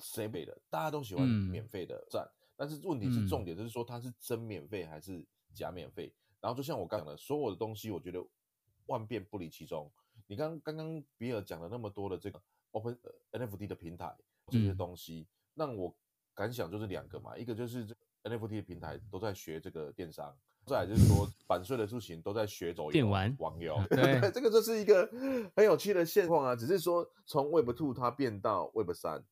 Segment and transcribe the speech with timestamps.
[0.00, 0.56] 谁给的？
[0.70, 5.24] 大家都喜欢免费的站，嗯、但是问题是重点就是说它是真免费还是
[5.54, 6.06] 假免费？
[6.06, 8.24] 嗯、然后就像我刚讲的，所有的东西，我觉得
[8.86, 9.90] 万变不离其宗。
[10.26, 12.40] 你刚刚刚比尔讲了那么多的这个
[12.72, 12.98] Open
[13.32, 14.14] NFT 的平台
[14.48, 15.96] 这些东西，让、嗯、我
[16.34, 20.36] 感想就是两个嘛，一个就是这 NFT 的平台都在学这个电商。
[20.66, 25.08] 再来就是说， 版税的事情都在学走电玩网游， 对，这个就是一个
[25.56, 26.54] 很有趣的现况啊。
[26.54, 29.24] 只是说，从 Web Two 它变到 Web 三。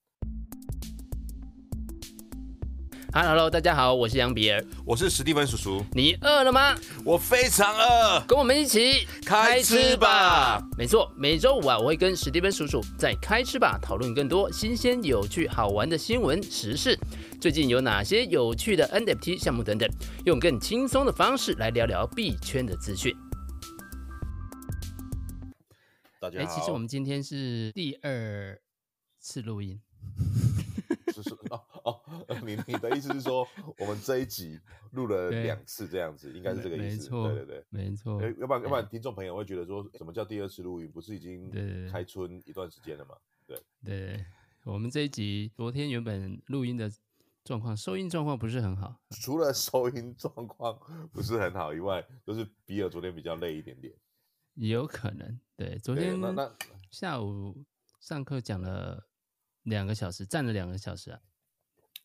[3.19, 5.83] Hello，大家好，我是杨比尔，我是史蒂芬叔叔。
[5.93, 6.77] 你饿了吗？
[7.03, 10.63] 我非常饿，跟我们一起开吃吧。
[10.77, 16.95] 没错，每周五啊，我会跟史蒂芬叔叔在开吃吧讨论更多新鲜、有趣、好玩的新闻时事。
[17.41, 19.89] 最近有哪些有趣的 NFT 项目等等，
[20.27, 23.17] 用更轻松的方式来聊聊币圈的资讯。
[26.21, 28.61] 大家好，其实我们今天是第二
[29.19, 29.81] 次录音。
[32.45, 33.47] 你你的意思是说，
[33.79, 34.61] 我们这一集
[34.93, 36.97] 录了两次这样子，应该是这个意思。
[36.97, 38.23] 没错，对对对，没错。
[38.39, 40.91] 要不然要不然，听众朋友会觉得说，什么叫第二次录音？
[40.91, 41.51] 不是已经
[41.91, 43.15] 开春一段时间了吗？
[43.47, 44.27] 对对，
[44.65, 46.91] 我们这一集昨天原本录音的。
[47.47, 50.77] 状况收音状况不是很好，除了收音状况
[51.13, 53.95] 不是很好以外，就是比尔昨天比较累一点点，
[54.55, 55.39] 也有可能。
[55.57, 56.53] 对，昨天那那
[56.91, 57.65] 下午
[58.01, 59.07] 上课讲了
[59.63, 61.21] 两个小时，站了两个小时啊，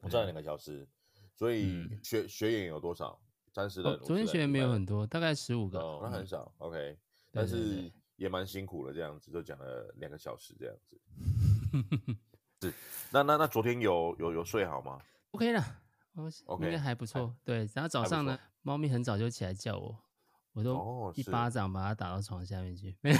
[0.02, 0.88] 我站了两个小时，
[1.36, 3.20] 所以学、嗯、学员有多少？
[3.54, 3.98] 三十人、哦。
[4.04, 6.52] 昨天学员没有很多，大概十五个，哦，那很少。
[6.60, 6.98] 嗯、OK，
[7.32, 11.00] 但是也蛮辛苦的，这样子就讲了两个小时，这样子。
[12.62, 12.74] 是，
[13.12, 15.64] 那那那昨天有有有睡好吗？OK 了，
[16.46, 17.36] 我应该还不错。
[17.44, 19.98] 对，然后早上呢，猫咪很早就起来叫我，
[20.54, 22.96] 我都一巴掌把它打到床下面去。
[23.02, 23.18] 没有，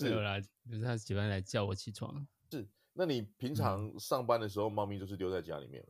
[0.00, 2.26] 没有啦，就是它喜欢来叫我起床。
[2.94, 5.84] 是，那你平常上班的时候，猫咪就是丢在家里面？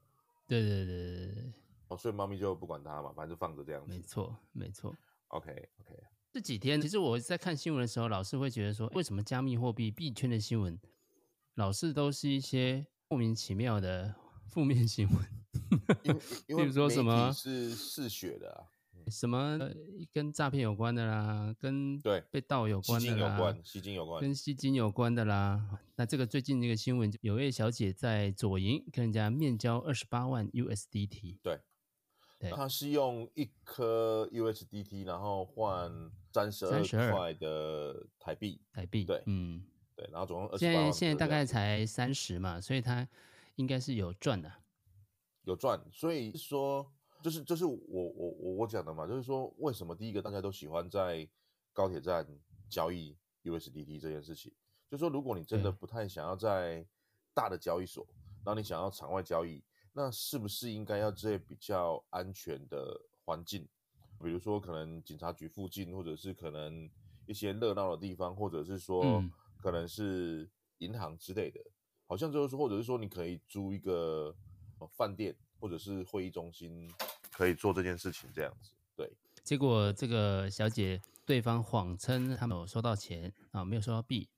[0.48, 1.52] 对对对对对。
[1.88, 3.92] 哦，所以猫咪就不管它嘛，反正就放着这样子。
[3.92, 4.96] 没错，没错。
[5.28, 5.50] OK
[5.80, 6.02] OK。
[6.32, 10.78] 这几天其实我在看新闻的时候，老是会觉得说，为什么加密货币币圈的新闻
[11.54, 12.86] 老是都是一些。
[13.06, 14.12] 莫名其妙的
[14.48, 15.16] 负面新闻，
[16.48, 18.66] 因为 比如说什么是嗜血的啊，
[19.10, 19.58] 什么
[20.12, 25.80] 跟诈骗有关的啦，跟对被盗有关的啦，吸金有关，跟吸金有关的啦。
[25.96, 31.60] 那这个最近这个新闻，有位小姐在左营跟人家面交二十八万 USDT，对，
[32.38, 36.82] 对，她是用一颗 USDT，然后换三十二
[37.12, 39.64] 块的台币，台币，对，嗯。
[39.96, 43.08] 对，然后总共现在现在大概才三十嘛，所以她
[43.54, 44.52] 应该是有赚的，
[45.44, 45.80] 有赚。
[45.92, 46.92] 所以说，
[47.24, 51.26] 就是就是我我我我讲的嘛，就是说为什么第一个大家都喜欢在
[51.72, 52.28] 高铁站
[52.68, 54.52] 交易 USDT 这件事情，
[54.90, 56.86] 就是说如果你真的不太想要在
[57.32, 58.06] 大的交易所，
[58.44, 59.64] 然后你想要场外交易，
[59.94, 63.66] 那是不是应该要这些比较安全的环境？
[64.22, 66.90] 比如说可能警察局附近，或者是可能
[67.26, 69.02] 一些热闹的地方，或者是说。
[69.02, 69.32] 嗯
[69.64, 70.46] 可能是
[70.80, 71.58] 银行之类的，
[72.06, 74.36] 好像就是说，或者是说，你可以租一个
[74.90, 76.86] 饭店或者是会议中心，
[77.34, 78.70] 可以做这件事情这样子。
[78.96, 79.12] 对，
[79.42, 84.28] 结果这个小姐对方谎称他们有收到钱啊，没有收到币，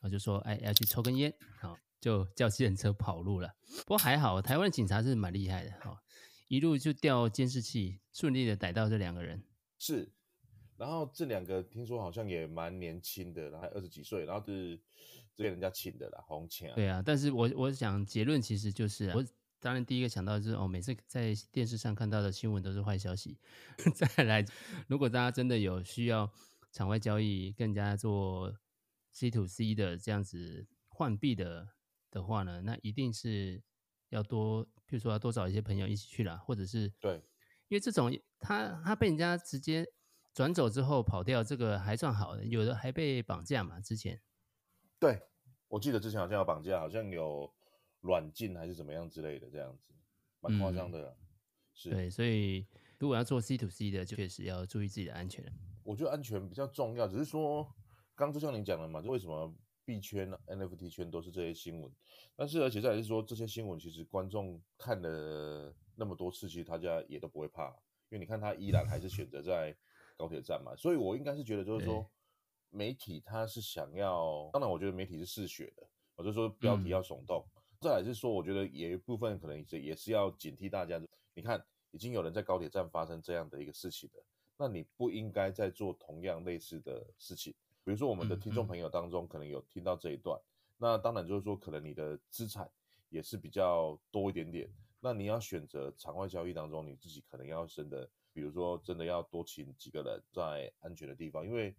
[0.00, 3.54] 然后就说哎要去抽根烟，好就叫计程车跑路了。
[3.86, 6.02] 不过还好，台湾的警察是蛮厉害的哈，
[6.48, 9.42] 一路就调监视器，顺利的逮到这两个人。
[9.78, 10.10] 是。
[10.76, 14.76] 然后这两个听说好像也蛮年轻的，然后二十几岁，然后是
[15.36, 16.74] 这边人家请的啦，红钱。
[16.74, 19.24] 对啊，但是我我想结论其实就是，我
[19.64, 23.38] 当然第一个想到就是哦，每次在电视上看到的新闻都是坏消息。
[23.96, 24.44] 再来，
[24.88, 26.30] 如果大家真的有需要
[26.70, 28.54] 场外交易，更加做
[29.12, 31.66] C to C 的这样子换币的
[32.10, 33.62] 的话呢，那一定是
[34.10, 37.14] 要多，譬如说要多找一些朋友一起去啦，或者是对，
[37.68, 39.86] 因为这种他他被人家直接。
[40.34, 43.78] 转走之后跑掉，这个还算好的，有的还被绑架嘛？
[43.78, 44.20] 之前，
[44.98, 45.22] 对，
[45.68, 47.54] 我记得之前好像有绑架，好像有
[48.04, 49.92] 软禁还是怎么样之类的，这样子，
[50.40, 51.08] 蛮夸张的。
[51.08, 51.16] 嗯、
[51.74, 52.66] 是，对，所以
[52.98, 55.44] 如果要做 C to C 的，就确实要注意自己的安全。
[55.82, 57.64] 我觉得安全比较重要，只是说，
[58.14, 59.52] 刚刚就像您讲的嘛，就为什么
[59.84, 61.90] 币圈、NFT 圈都是这些新闻，
[62.36, 67.70] 但是而且再来是说，这些新闻其实观众看了那么多次，其实大家也都不会怕，
[68.10, 69.76] 因为你看他依然还是选择在。
[70.16, 72.08] 高铁站嘛，所以我应该是觉得，就是说，
[72.70, 75.84] 媒体他是想要，当然我觉得媒体是嗜血的，
[76.14, 77.44] 我就说标题要耸动。
[77.53, 77.53] 嗯、
[77.84, 80.98] 再来是说，我觉得有一部分可能也也是要警惕大家。
[81.34, 84.24] 你看，已经有人在高铁站发生这样的一个事情了，
[84.56, 87.52] 那你不应该再做同样类似的事情。
[87.84, 90.40] 比如说，我们的听众朋友当中可能有听到这一段，
[90.78, 92.66] 那当然就是说，可能你的资产
[93.10, 94.66] 也是比较多一点点。
[94.98, 101.76] 那你要选择场外交易当中，你自己可能要真的，比如说真的要多请几个人在安全的地方，因为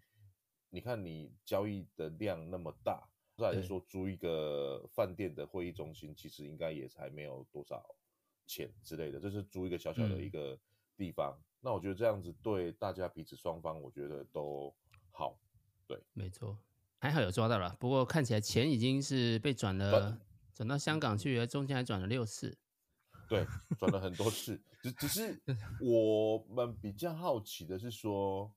[0.70, 7.84] 你看你交易的量那么大，再来是说租一个饭店的会议中心，其实应该也才没有多少
[8.46, 10.58] 钱之类的，就是租一个小小的一个
[10.96, 11.38] 地方。
[11.38, 14.74] 嗯、那我觉得这样子对大家彼此双方，我觉得都
[15.12, 15.38] 好。
[15.86, 16.58] 对，没错，
[17.00, 17.76] 还好有抓到了。
[17.80, 20.18] 不过看起来钱已经是被转了，
[20.54, 22.58] 转到香港去，中间还转了六次。
[23.28, 23.46] 对，
[23.78, 25.42] 转了很多次，只只是
[25.82, 28.54] 我们比较好奇的是说，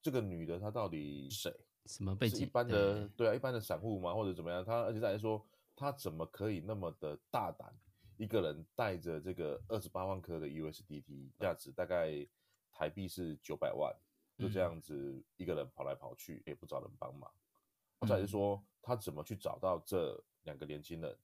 [0.00, 1.50] 这个女的她到底谁？
[1.86, 2.40] 什么背景？
[2.40, 4.14] 一般的对，对啊，一般的散户嘛？
[4.14, 4.64] 或者怎么样？
[4.64, 5.44] 他而且再来说，
[5.74, 7.72] 他怎么可以那么的大胆，
[8.16, 12.26] 一个人带着这个二十八万颗的 USDT，价值大概
[12.72, 13.94] 台币是九百万，
[14.36, 17.30] 就这样子一个人跑来跑去，也不找人帮忙。
[18.06, 21.16] 再来是说，他怎么去找到这两个年轻人，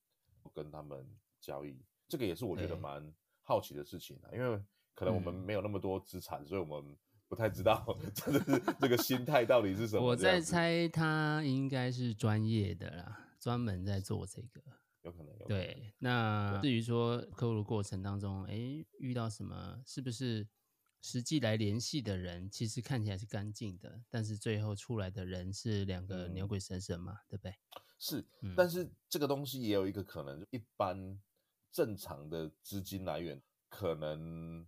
[0.55, 1.07] 跟他们
[1.41, 1.79] 交易？
[2.09, 4.63] 这个也是我觉得蛮好奇的事情啊，因为
[4.95, 6.97] 可能我们没有那么多资产，嗯、所以我们
[7.33, 7.83] 不太知道
[8.13, 10.05] 真的是这个心态到底是什么。
[10.05, 14.61] 我在猜他应该是专业的啦，专门在做这个，
[15.01, 15.49] 有可能有可能。
[15.49, 20.47] 对，那至于说客户的过程当中，哎，遇到什么，是不是
[21.01, 27.55] 实际来联系的人，其实看起来是干净的，但是最后出来的人是两个牛鬼蛇神嘛，嗯、对不对？
[27.99, 31.19] 是，嗯、但是这个东西也有一个可能，一般。
[31.75, 33.41] 正常的资金来源
[33.71, 34.67] 可能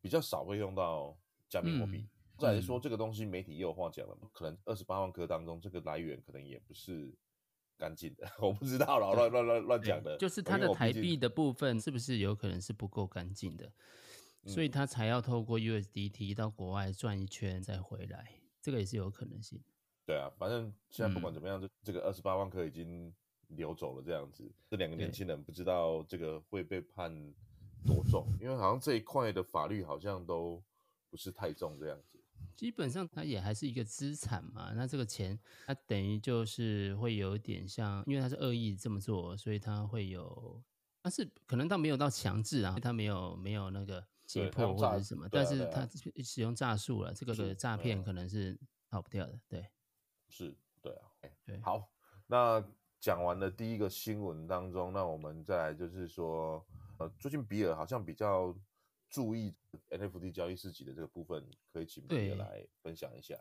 [0.00, 1.14] 比较少会用到
[1.48, 1.98] 加密货币。
[1.98, 2.08] 嗯、
[2.38, 7.14] 再来说这个东西，媒体也有话讲了，可能二十八万颗当中，这个来源可能也不是
[7.76, 10.16] 干净的，我不知道了，乱乱乱乱讲的。
[10.16, 13.72] 就是它的台币的部分是不是有可能是不够干净的，
[14.42, 19.62] 嗯、所以它才要透过 USDT 到国外转一圈再回来，这个也是有可能性。
[20.04, 23.14] 对啊，反正现在不管怎么样，这、嗯、这个二十八万颗已经。
[23.50, 27.14] 流走了这样子，这两个年轻人不知道这个会被判
[27.86, 30.60] 多重，因为好像这一块的法律好像都
[31.10, 32.18] 不是太重这样子。
[32.54, 40.62] 基本上它也还是一个资产嘛，那这个钱它等于就是会有点像，因为它是恶意这么做，所以它会有，
[41.02, 45.88] 但是可能倒没有到强制啊，它没有没有那个胁迫或者是什么，但是它
[46.22, 48.58] 使用诈术了，这个的诈骗可能是
[48.90, 49.66] 逃不掉的，对，
[50.28, 51.08] 是，对啊，
[51.44, 51.90] 对，好，
[52.26, 52.64] 那。
[52.98, 56.66] 讲完了第一个新闻当中，那我们再来就是说，
[56.98, 58.52] 呃，最近比尔好像比较
[59.08, 59.54] 注意
[59.90, 63.36] NFT 交易市集的这个部分，可以请比尔来分享一下。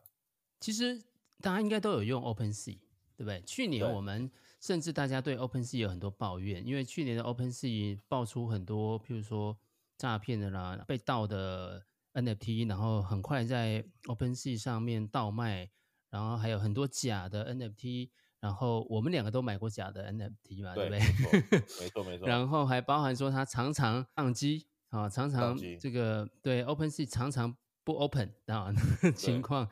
[0.59, 1.03] 其实
[1.41, 2.77] 大家应该都有用 OpenSea，
[3.15, 3.41] 对不对？
[3.41, 4.31] 去年我们
[4.61, 9.57] 甚至大家对 OpenSea 有很多抱怨，因为去年的 OpenSea 爆出很多，譬如说
[9.97, 15.69] 诈骗的啦、被盗的 NFT，然后很快在 OpenSea 上面倒卖，
[16.09, 18.09] 然后还有很多假的 NFT。
[18.41, 21.59] 然后我们两个都买过假的 NFT 嘛，对，对不对？
[21.79, 22.27] 没错，没错。
[22.29, 28.71] 然后还包含说它常常宕机啊，常常这个对 OpenSea 常常不 open 啊
[29.15, 29.69] 情况。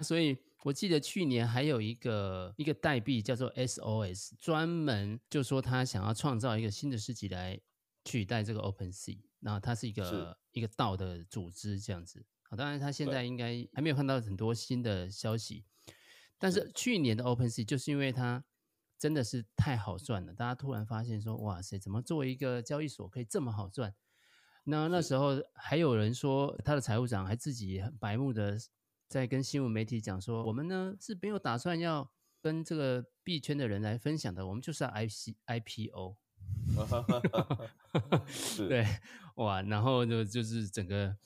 [0.00, 7.60] 所以我记得去年还有一个一个代币叫做 SOS，专门就说他想要创造一个新的市集来
[8.04, 12.24] 取代这个 OpenSea，然后它是一个是一个道的组织这样子。
[12.48, 15.64] 好，当然他现在应该还没有看到很多新的消息。
[16.38, 18.44] 但是去年的 OpenSea 就是因为它
[18.98, 23.94] 真的是太好赚了，大家突然发现说，哇塞，怎么作为一个交易所可以这么好赚？
[24.64, 28.58] 那那时候还有人说，他的财务长还自己很白目的
[29.08, 36.16] 在跟新闻媒体讲说，我们呢是没有打算要跟这个币圈的人来分享的，我们就是要 IC IPO。
[38.26, 38.86] 是对，
[39.36, 41.16] 哇，然后就就是整个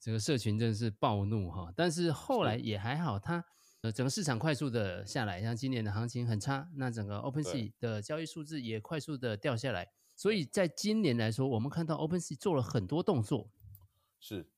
[0.00, 3.44] 整个社群真的是暴怒哈，但是后来也还好，他。
[3.82, 9.90] 呃，整个市场快速的下来，像今年的行情很差，那整个 OpenSea 的交易数字也快速的掉下来。
[10.14, 13.50] 所以在今年来说，我们看到 OpenSea 做了很多动作，
[14.20, 14.48] 是，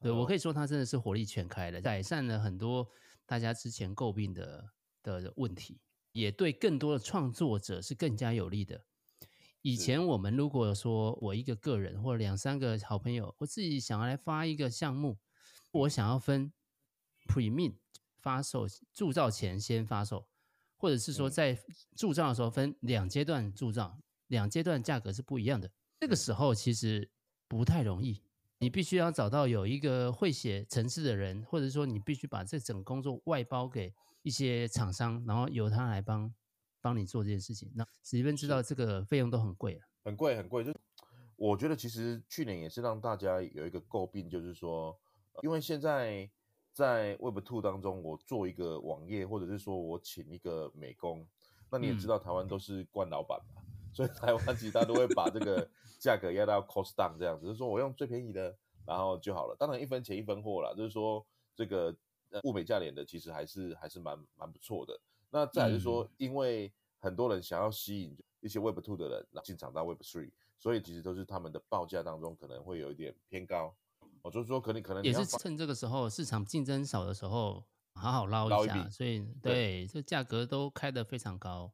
[0.00, 2.88] 对，我可以说它真的是火力全开了，改善了很多
[3.26, 4.70] 大家之前诟病的
[5.02, 5.80] 的问题，
[6.12, 8.84] 也对更多的创作者是更加有利的。
[9.60, 15.18] 以前我们如果说我一个个人或者两三个好朋友，我自己想要来发一个项目，
[15.70, 16.52] 我想要分
[17.26, 17.74] Premium。
[18.22, 20.28] 发售铸造前先发售，
[20.76, 21.58] 或者是说在
[21.96, 23.98] 铸造的时候分两阶段铸造，
[24.32, 25.70] 两阶段价格是不一样的。
[26.00, 27.08] 这个时候其实
[27.46, 28.22] 不太容易，
[28.58, 36.34] 你必须要找到有一个会写程式的人，或者说你必须把这整个工作外包给一些厂商，然后由他来帮
[36.80, 37.70] 帮你做这件事情。
[37.74, 40.64] 那史蒂芬知道这个费用都很贵啊，很贵很贵。
[40.64, 40.74] 就
[41.36, 44.98] 我觉得其实去年也是让大家有一个诟病，就是说，
[45.42, 46.30] 因为现在。
[46.74, 51.28] 在 Web Two 当中，我做一个网页，或者是说我请一个美工，
[51.70, 53.61] 那你也知道台湾都是惯老板嘛，嗯、
[53.92, 55.68] 所以台湾其实他都会把这个
[55.98, 58.56] 价格压到 cost down 这样子，就是说我用最便宜的，
[58.86, 59.56] 然后就好了。
[59.58, 61.94] 当然一分钱一分货啦，就是说这个
[62.44, 64.98] 物美价廉的其实还是还是蛮蛮不错的。
[65.30, 73.74] 那再来就是说，因为很多人想要吸引一些 Web Two 的人进场到 Web Three，所以其实都是他们的报价当中可能会有一点偏高。
[74.22, 78.76] 我就是说，可能可能也是趁这个时候市场竞争少的时候，好好捞一下。
[78.76, 81.72] 一所以对，对这价格都开得非常高。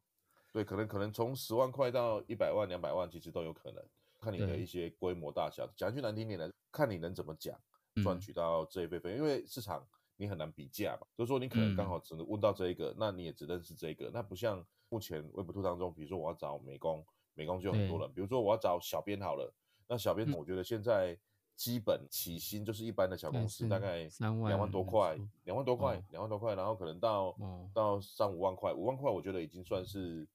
[0.51, 3.83] 对，可能可能从十万块到一百万、两百万，其实都有可能，
[4.19, 5.67] 看你的一些规模大小。
[5.75, 7.59] 讲句难听点的，看你能怎么讲
[8.03, 9.85] 赚取到这一部分，嗯、因为市场
[10.17, 11.07] 你很难比价嘛。
[11.15, 14.09] 就是说，你可能刚好只能问到这一个，嗯、那你也只认识这一个。
[14.13, 18.11] 那不像目前 Web2 当中，比如说我要找美工，美工就有很多人。
[18.13, 19.53] 比如说我要找小编好了，
[19.87, 21.13] 那小编我觉得现在。
[21.13, 21.17] 嗯
[21.59, 27.35] 基本起薪就是一般的小公司，大概两万多块，两万多块，两万多块，然后可能到
[27.73, 30.25] 到三五万块，五万块我觉得已经算是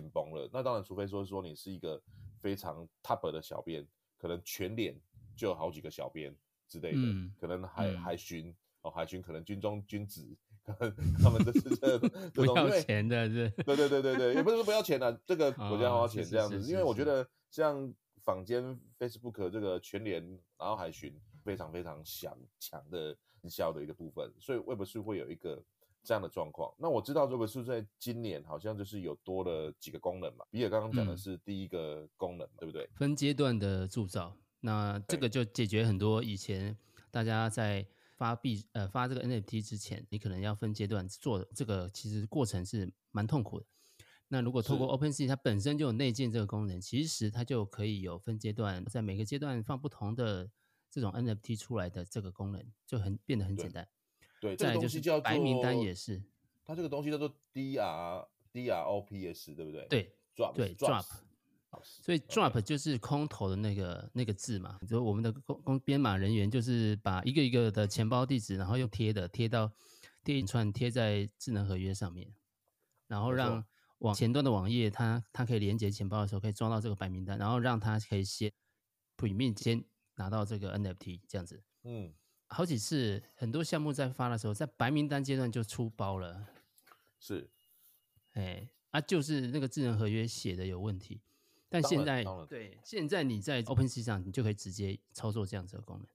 [0.00, 0.48] 紧绷了。
[0.52, 2.00] 那当然，除非说说你是一个
[2.40, 3.86] 非常 top 的小编，
[4.18, 4.94] 可能全脸
[5.34, 6.34] 就有好几个小编
[6.68, 6.98] 之类的，
[7.40, 11.98] 可能海海巡哦，海巡可能军中军职，可能他们这是这
[12.34, 17.94] 不要钱的，是，对对对对对，也不是说不要钱的，这个国家花钱这样子，因为我觉得像。
[18.26, 20.20] 坊间 Facebook 这个全联，
[20.58, 25.62] 然后海巡非常非常强强的营销的一个部分，所以 Web 是会有一个
[26.06, 26.72] 这样的状况。
[26.78, 30.44] 那我知道 Web3 在今年好像就是有多了几个功能嘛。
[30.52, 32.88] 比尔刚刚讲的是第一个功能，嗯、对不对？
[32.94, 36.78] 分阶段的铸造，那这个就解决很多以前
[37.10, 37.84] 大家在
[38.16, 43.66] 发币呃发这个 NFT 之前，你可能要分阶段做这个，其实过程是蛮痛苦的。
[44.28, 50.50] 那如果透过 OpenSea，它本身就有内建这个功能，其实它就可以有分阶段，在每个阶段放不同的
[50.90, 53.86] 这种 NFT 出来的这个功能，就很变得很简单。
[54.40, 56.22] 对，再来就是白名单也是，
[56.64, 59.86] 它这个东西叫做 DR DROPS，对不对？
[59.88, 61.04] 对，Drop 对 Drop，
[61.82, 69.70] 所以 Drop 就是空投的那个那个字嘛，就我们的工工编码人员就是把一个一个的钱包地址，然后用贴的贴到
[70.22, 72.32] 电影串贴在智能合约上面，
[73.06, 73.64] 然后让。
[74.00, 78.52] 网前端的网页，它它可以连接钱包的时候，可以装到这个白名单，然后让它可以先
[79.16, 79.82] pre-mint 先
[80.16, 81.62] 拿到这个 NFT 这样子。
[81.82, 82.12] 嗯，
[82.48, 86.46] 好几次很多项目在发的时候，在白名单阶段就出包了。
[87.18, 87.50] 是，
[88.32, 91.20] 哎，啊，就是那个智能合约写的有问题。
[91.68, 96.06] 但现在对，现在你在 OpenSea 上，你就可以直接操作这样子的功能。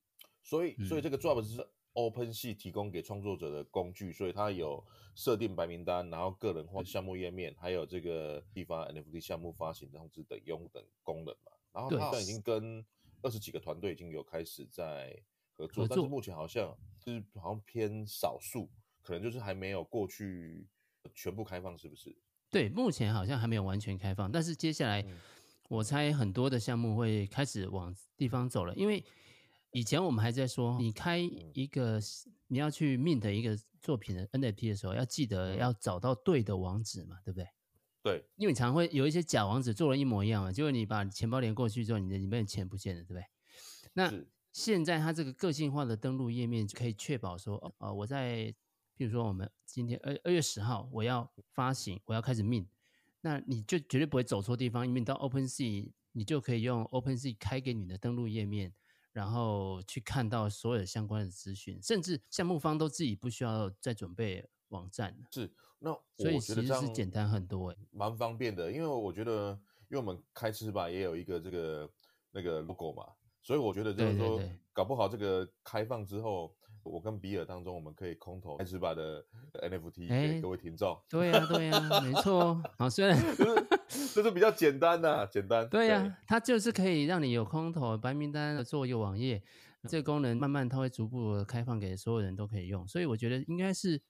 [0.42, 1.68] 所以，所以这个 Drop 是。
[1.94, 4.82] OpenSea 提供给创作者的工具，所以它有
[5.14, 11.52] 设定白名单，然后个人化项目页面，还有这个地方 NFT 项目发行通知等用等功能嘛。
[11.74, 12.86] 然后它好像已经跟
[13.22, 15.22] 二十几个团队已经有开始在
[15.68, 18.70] 合作，合作但是目前好像就是好像偏少数，
[19.02, 20.68] 可能就是还没有过去
[21.14, 22.16] 全部开放，是不是？
[22.50, 25.06] 对，目前好像还没有完全开放，但是接下来
[25.70, 29.04] 我猜很多的项目会开始往地方走了，因为。
[29.74, 31.18] 以前我们还在说，你开
[31.54, 31.98] 一个
[32.48, 37.48] 你要去 mint 一个作品的 NFT 的时候，要记得要找到对的网址嘛，对不对？
[38.04, 43.24] 对，因为你常会有一些假网址做了一模一样嘛，结果你把钱包连过去之后，你的里面的钱不见了，对不对？
[43.94, 44.12] 那
[44.52, 48.54] 现在它这个个性化的登录页面就可以确保说，哦，呃，我在，
[48.96, 52.68] 比如说我们今天二二月十号我要发行，我要开始 mint，
[53.22, 58.74] 那你就绝对不会走错地方，因为你到 OpenSea，你就可以用 OpenSea 开给你的登录页面。
[59.14, 65.14] 然后去看到所有的相关的资讯，甚至项目方都自己不需要再准备网站。
[65.34, 68.72] 是，那所以其实是简单很多，蛮方便的。
[68.72, 69.52] 因为我觉得，
[69.90, 71.92] 因为我们开吃吧也有一个这个
[72.32, 73.06] 那个 logo 嘛，
[73.42, 76.56] 所以我觉得就是说，对对对，搞不好这个开放之后。
[76.84, 81.00] 我跟比尔当中，我们可以空投开始把的 NFT 给各位听众。
[81.08, 82.60] 对呀，对呀，没错。
[82.76, 85.70] 好，虽然 就是就是比较简单呐，简单。
[85.70, 89.44] 对呀，它就是可以让你有空投白名单做一个网页，
[89.88, 94.02] 这个功能慢慢它会逐步开放给所有人都可以用，所以我觉得应该是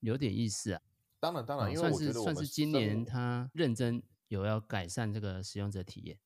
[0.00, 0.82] 有点意思啊。
[1.18, 6.18] 当然，当然，因为算是算是今年他认真有要改善这个使用者体验，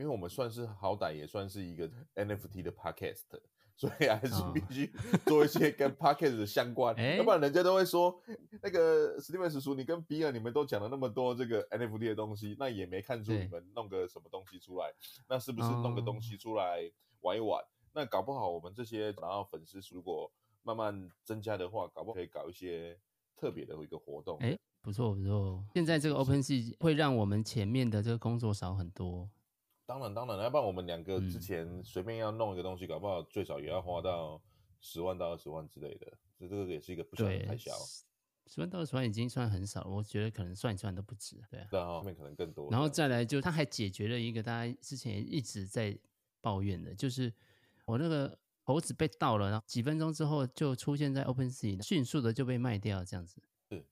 [0.00, 3.24] 因为我们算是好歹也算是一个 NFT 的 Podcast。
[3.80, 4.92] 所以还是必须
[5.24, 8.14] 做一些跟 Podcast 相关，哦、要不然人家都会说
[8.60, 14.92] 那个 Steven 叔叔，你跟比尔你们都讲了那么多这个 NFT 的东西，那也没看出你们弄个什么东西出来，
[15.30, 16.92] 那是不是弄个东西出来
[17.22, 17.58] 玩一玩？
[17.62, 20.30] 哦、那搞不好我们这些然后粉丝如果
[20.62, 22.98] 慢慢增加的话，搞不好可以搞一些
[23.34, 24.36] 特别的一个活动。
[24.40, 29.30] 哎，不错不错，现在这个 OpenSea 会让我们前面的这个工作少很多。
[29.90, 34.40] 当然，当然，要不然我们两个之前随便要弄一个东西，嗯、搞不好最少也要花到
[34.80, 36.06] 十万到二十万之类的，
[36.38, 37.72] 所以这个也是一个不小的开销。
[38.46, 41.66] 十万到二十万已经算很少了，我觉得可能算一算都不止，对啊。
[41.72, 42.70] 对啊，后面可能更多。
[42.70, 45.98] 然后再来就，他还解决了一个大家之前一直在
[46.40, 47.34] 抱怨的，就是
[47.84, 53.42] 我那个猴子被盗了，然后几分钟之后就出现在 OpenSea，迅速的就被卖掉，这样子。
[53.68, 53.84] 是，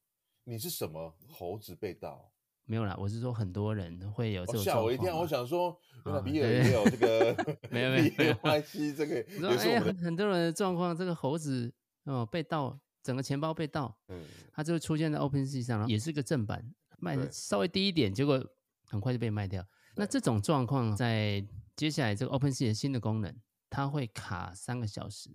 [0.45, 2.31] 你是什么猴子被盗？
[2.70, 4.62] 没有啦，我是说很多人会有这种。
[4.62, 10.94] 吓我一跳，我想说，原来比尔也有这个，没有 没有没有关系，这个也是我们很多人的状况。
[10.94, 11.72] 这个猴子
[12.04, 14.22] 哦被盗，整个钱包被盗，嗯，
[14.52, 16.62] 它就出现在 OpenSea 上，也是个正版，
[16.98, 18.46] 卖的稍微低一点，结果
[18.84, 19.64] 很快就被卖掉。
[19.96, 21.42] 那这种状况在
[21.75, 23.34] 接下来这个 OpenSea 的新的功能，
[23.70, 25.30] 它会卡三个小时，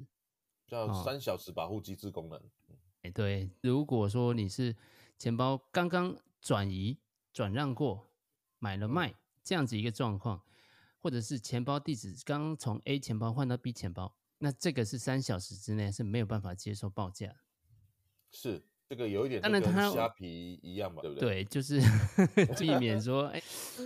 [0.67, 2.39] 叫三小时保护机制功能。
[3.01, 4.75] 哎，对，如果说你是
[5.17, 6.99] 钱包刚刚转移。
[7.33, 8.07] 转让过，
[8.59, 10.41] 买了卖这样子一个状况，
[11.01, 17.35] 或者是钱包地址刚从 A 钱包换到 B 钱包，那这个是三小时之内是没有办法接受报价。
[18.31, 21.43] 是这个有一点，当然它虾皮一样嘛，对不对？
[21.43, 21.81] 对，就是
[22.59, 23.41] 避免说，哎，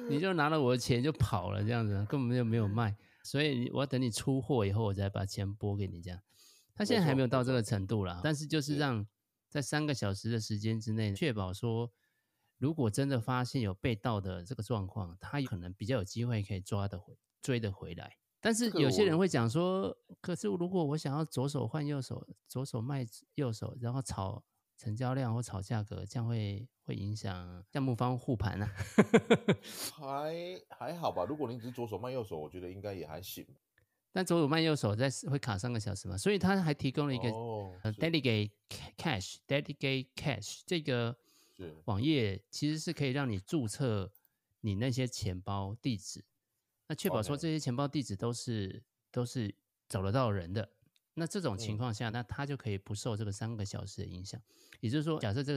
[0.10, 6.20] 你就拿了我的钱就跑了这样子，根本就没有卖，所以我要等你出货以后，我再把钱拨给你这样。
[6.76, 9.08] 他现在还没有到这个程度啦，但是就是让
[9.50, 11.92] 在三个小时的时间之内，确保说。
[12.58, 18.18] 如果真的发现有被盗的这个状况，他可能比较有机会可以抓得回、追得回来。
[18.40, 24.44] 但是有些人会讲说，可是如果我想要左手换右手，左手卖右手，然后炒
[24.78, 28.72] 成交量或炒价格，这样会会影响项目方护盘啊？
[29.98, 31.26] 还还好吧。
[31.26, 33.46] 如果你只是左手卖右手，我觉得应该也还行。
[34.12, 36.18] 但左手卖右手在会卡三个小时嘛？
[36.18, 38.52] 所以他还提供了一个、oh, 呃、Delegate
[38.98, 41.16] Cash，Delegate Cash 这个。
[41.86, 44.12] 网页其实是可以让你注册
[44.62, 46.24] 你那些钱包地址，
[46.88, 49.56] 那确保说这些钱包地址都是.都是
[49.88, 50.70] 找得到人的。
[51.16, 54.40] 那这种情况下，嗯、那他就可以不受这个三个小时的影响。
[54.82, 55.54] 也就是说，假设这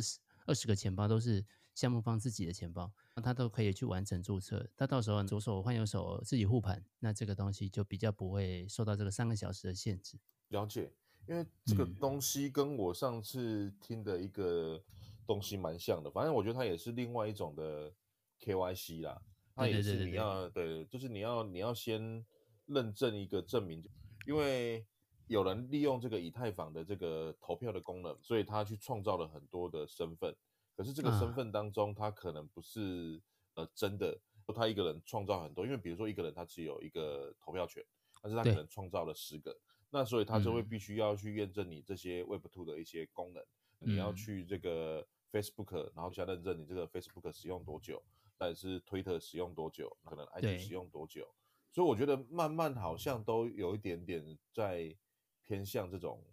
[0.47, 4.67] 二十个钱包都是项目方自己的钱包，那他都可以去完成注册。
[4.77, 10.17] 他到时候左手换右手自己护盘，那这个东西就比较不会受到这个三个小时的限制。
[10.49, 10.91] 了解，
[11.27, 14.83] 因为这个东西跟我上次听的一个。
[15.31, 17.93] 东西蛮像的，反正我觉得它也是另外一种的
[18.41, 19.23] KYC 啦。
[19.55, 22.27] 它也是你要对，就是你要你要先
[22.67, 23.81] 认证一个证明，
[24.27, 24.85] 因为
[25.29, 30.35] 有人利用这个以太坊的这个投票的功能，所以他去创造了很多的身份。
[30.75, 33.21] 可是这个身份当中，他可能不是
[33.55, 34.19] 呃真的，
[34.53, 37.85] 他一个人创造很多，因为比如说一个人他只有一个投票权，
[38.21, 39.57] 但是他可能创造了十个，
[39.91, 43.43] 那所以他就会必须要去验证你这些 Web Two 的一些功能，
[43.81, 45.07] 嗯、你要去这个。
[45.33, 48.03] Facebook，然后加认证你这个 Facebook 使用多久，
[48.39, 51.27] 或者是 Twitter 使用多久，可能 IG 使用多久，
[51.71, 54.97] 所以我觉得慢慢好像都有一点点在
[55.45, 56.25] 偏向这种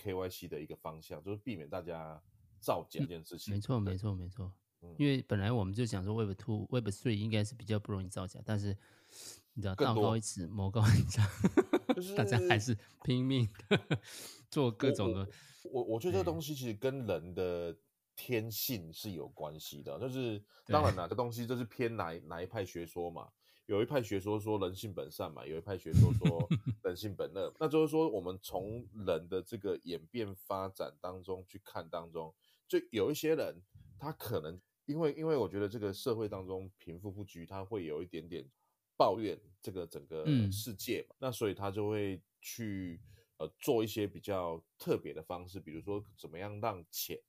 [0.00, 2.22] KYC 的一个方向，就是避免大家
[2.60, 3.52] 造假这件事情。
[3.54, 4.52] 没错，没错，没错。
[4.98, 8.76] 因为本来我们就想说 Web Two、Web Three 应该是比较不容易造假，但是
[9.54, 11.26] 你知道道高一尺，魔高一丈，
[11.94, 13.80] 就是、大家还是拼命的
[14.48, 15.28] 做各种的。
[15.64, 17.76] 我我，我觉得这个东西其实跟人的。
[18.16, 23.30] 天性是有关系的，就是当然哪个东西就是偏哪哪一派学说嘛，
[23.66, 26.48] 有一派学说说人性本善嘛，有一派学说说
[26.82, 32.34] 人性本恶，那就是说我们从人的这个演变发展当中去看当中，
[32.66, 33.62] 就有一些人
[33.98, 38.48] 他可能因为因为我觉得这个社会当中贫富不均，他会有一点点
[38.96, 42.98] 抱怨这个整个世界嘛，嗯、那所以他就会去
[43.36, 47.20] 呃做一些比较特别的方式，比如说怎么样让钱。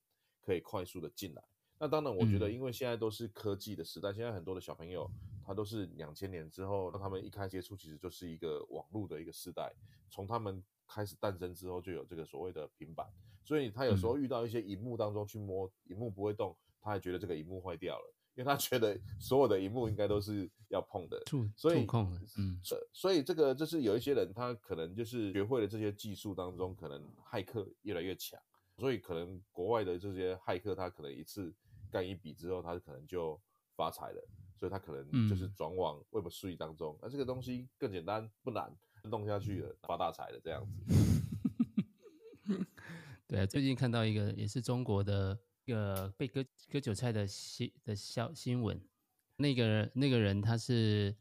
[0.48, 1.44] 可以快速的进来。
[1.78, 5.12] 那当然，我觉得因为现在都是科技的时代，嗯、现在很多的小朋友
[5.46, 9.74] 他都是两千年之后，让他们一开始接触，其实就是一个网络的一个时代。
[10.10, 13.06] 从他们开始诞生之后，就有这个所谓的平板，
[13.44, 21.22] 所以他有时候遇到一些荧幕当中去摸，荧幕不会动，他还觉得这个荧幕坏掉了，因为他觉得所有的荧幕应该都是要碰的，
[21.58, 22.58] 所以控的，嗯，
[22.94, 28.40] 所以这个就是有一些人他可能就是学会了这些技术当中，可能骇客越来越强。
[28.78, 31.54] 所以可能国外的这些骇客，他可能一次
[31.92, 33.40] 干一笔之后，他可能就
[33.76, 34.28] 发财了。
[34.60, 40.84] 所以他可能就是转往 Web3 当中，那、嗯、这个东西更简单不难，弄下去了发大财了这样子。
[43.28, 48.82] 对啊，最近看到一个也是中国的一个被割割韭菜的新的消新闻，
[49.36, 51.16] 那个那个人他是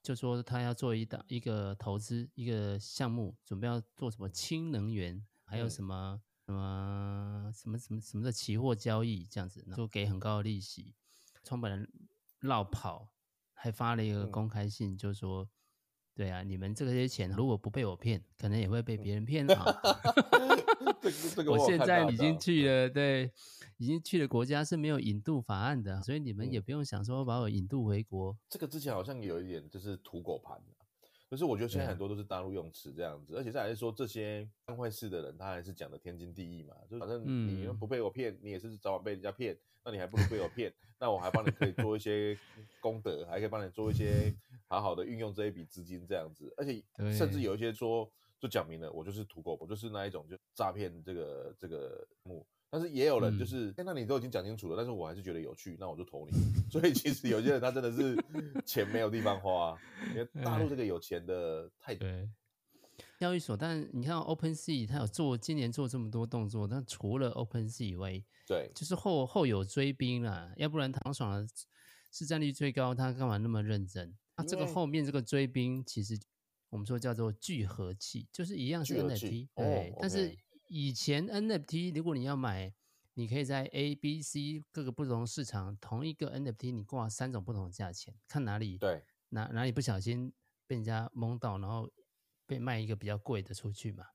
[0.00, 6.22] 就说他要做一档一个投资一个项目，准备要做什么氢能源，还有什么。
[6.50, 10.94] 什么什么什么什么的期货交易这样子，就给很高的利息，
[11.44, 11.88] 创办人
[12.40, 13.12] 绕跑，
[13.52, 15.48] 还发了一个公开信，就说，
[16.14, 19.48] 对啊，你们这些钱如果不被我骗，可能也会被别人骗。
[19.50, 19.64] 啊。
[21.00, 23.32] 这个这个我，现在已经去了，对，
[23.78, 28.32] 已经去了国家是没有引渡法案的，所以你们也不用想说把我引渡回国。
[28.32, 30.79] 嗯、这个之前好像有一点就是土狗盘的，
[31.30, 42.36] 可是我觉得现在很多都是大陆用词这样子，而且再来说这些干坏事的人，他还是讲的天经地义嘛，就反正你不被我骗，你也是早晚被人家骗，那你还不如被我骗，那我还帮你可以做一些
[42.80, 44.34] 功德，还可以帮你做一些
[44.66, 46.82] 好好的运用这一笔资金这样子，而且
[47.16, 48.10] 甚至有一些说。
[48.40, 56.32] 就讲明了，我就是土狗，我就是那一种就诈骗这个这个目，但是也有人就是，哎、嗯，那你都已经讲清楚了，但是我还是觉得有趣，那我就投你。
[56.70, 58.16] 所以其实有些人他真的是
[58.64, 59.76] 钱没有地方花，
[60.10, 62.08] 因为大陆这个有钱的太多。
[62.08, 62.28] 对，
[63.18, 71.48] 交易所，但你看 OpenSea，他有做今年做这么多动作，但除了 OpenSea 以外，对，就是后后有追兵啦，要不然唐爽的
[72.10, 74.16] 市占率最高，他干嘛那么认真？
[74.36, 76.18] 那这个后面这个追兵其实。
[76.70, 79.92] 我们说叫做聚合器，就是一样是 NFT，对。
[80.00, 80.32] 但是
[80.72, 82.72] 以前 NFT 如果你要买，
[83.14, 90.32] 你可以在 A、B、C 各个不同市场同一个 NFT 你挂三种不同的价钱，看哪里对哪哪里不小心
[90.68, 91.90] 被人家蒙到，然后
[92.46, 94.06] 被卖一个比较贵的出去嘛。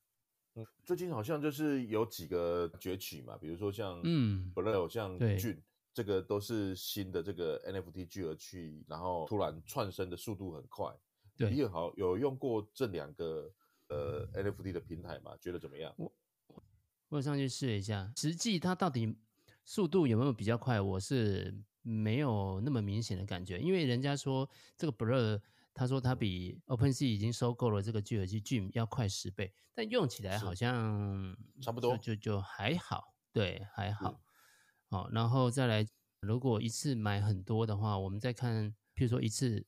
[0.54, 5.62] 嗯，最近好像就是有几个崛起嘛，比如说像嗯 Blur 像俊，
[5.94, 10.98] 这个都是新的这个 NFT 聚合器，然后突然窜升的速度很快。
[11.36, 13.52] 对，你也好有用过这两个
[13.90, 15.36] 呃 NFT 的平台吗？
[15.42, 15.94] 觉得怎么样？
[15.98, 16.10] 我
[17.16, 19.18] 我上去试了一下，实际它到底
[19.64, 20.82] 速度有没有比较快？
[20.82, 25.42] 我是没有那么明显的感觉，因为人家说这个 Blur，
[25.74, 34.22] 他说它比 OpenSea 已经收购了这个聚合器 Gem 要快十倍，但用起来好像差不多，就就还好，对，还好。
[34.90, 35.88] 好，然后再来，
[36.20, 39.66] 如果一次买很多的话，我们再看，譬如说一次。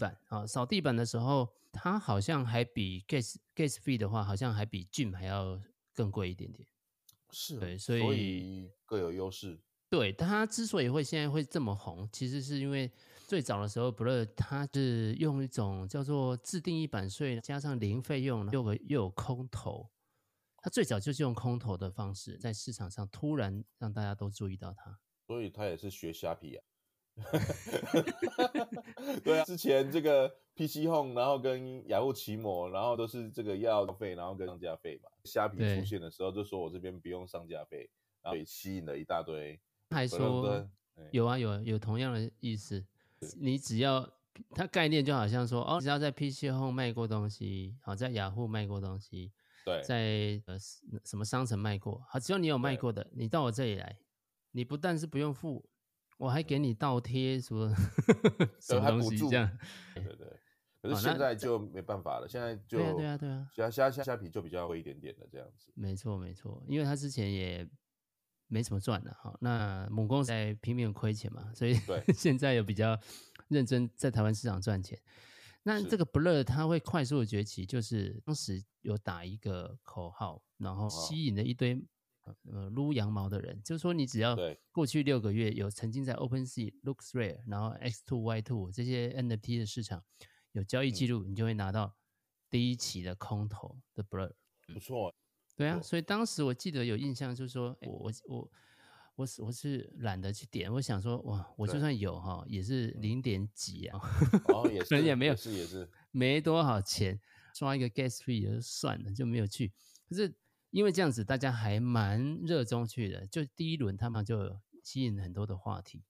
[0.00, 6.66] 板啊，扫地板的时候，它好像还比 gas gas fee 的话，好像还比 Gem 还要更贵一点点。
[7.34, 9.60] 是，对，所以，所以各有优势。
[9.90, 12.90] 对，他之所以会现在会这么红，其实是因为
[13.26, 19.90] 最早的时候，Blur 它是用一种叫做自定义版税加上零费用，又有又有空投，
[20.58, 24.98] 他最早就是用空投的方式在市场上突然让大家都注意到他。
[25.26, 26.64] 所以他也是学虾皮啊。
[29.22, 35.08] 对啊，之前这个 PC Home，然后跟雅虎奇摩，然后都是这个要费，然后跟上架费嘛。
[35.24, 37.88] 虾皮出现的时候，就说我这边不用上架费，
[38.20, 39.58] 然后也吸引了一大堆。
[39.90, 40.68] 还说
[41.12, 42.84] 有啊有啊有同样的意思，
[43.38, 44.08] 你只要
[44.50, 49.30] 它概念就好像说哦，只要在 PC Home 卖过东西，好在雅虎卖过东西，
[49.64, 50.58] 对，在呃
[51.04, 53.96] 什么商城卖过，好只要你有卖过的，你到我这里来，
[54.50, 55.64] 你不但是不用付。
[56.16, 57.74] 我还给你倒贴什么
[58.60, 59.58] 什么东西这样？
[59.94, 60.40] 对对对，
[60.80, 65.72] 可是现在就没办法了，现在就对啊对啊，虾虾虾虾皮就比较贵一点点的这样子。
[65.74, 67.68] 没错没错，因为他之前也
[68.46, 71.74] 没什么赚的哈，那母公司在拼命亏钱嘛，所以
[72.14, 72.98] 现在有比较
[73.48, 74.98] 认真在台湾市场赚钱。
[75.66, 81.82] 那这个 Blur 它会快速的崛起，就是当时有打一个口号，然后吸引了一堆。
[82.50, 84.34] 呃，撸羊毛的人，就是说，你只要
[84.72, 90.02] 过去六个月有曾经在 OpenSea、LooksRare，然后 X Two、Y Two 这些 NFT 的市场
[90.52, 91.94] 有交易记录，嗯，你就会拿到
[92.48, 94.32] 第一期的空投的 Blur。
[94.72, 95.14] 不错，
[95.54, 98.50] 对啊，所以当时我记得有印象，就是说我我我
[99.16, 104.00] 我是我是懒得去点，我想说哇，我就算有哈，也是零点几啊，
[104.48, 105.90] 哦，也是也没有，也是也是。
[106.10, 107.20] 没多少钱，
[107.54, 109.70] 刷一个 Gas Fee 也就算了，就没有去，
[110.08, 110.34] 可是。
[110.74, 113.24] 因为这样子，大家还蛮热衷去的。
[113.28, 116.02] 就第一轮，他们就吸引很多的话题。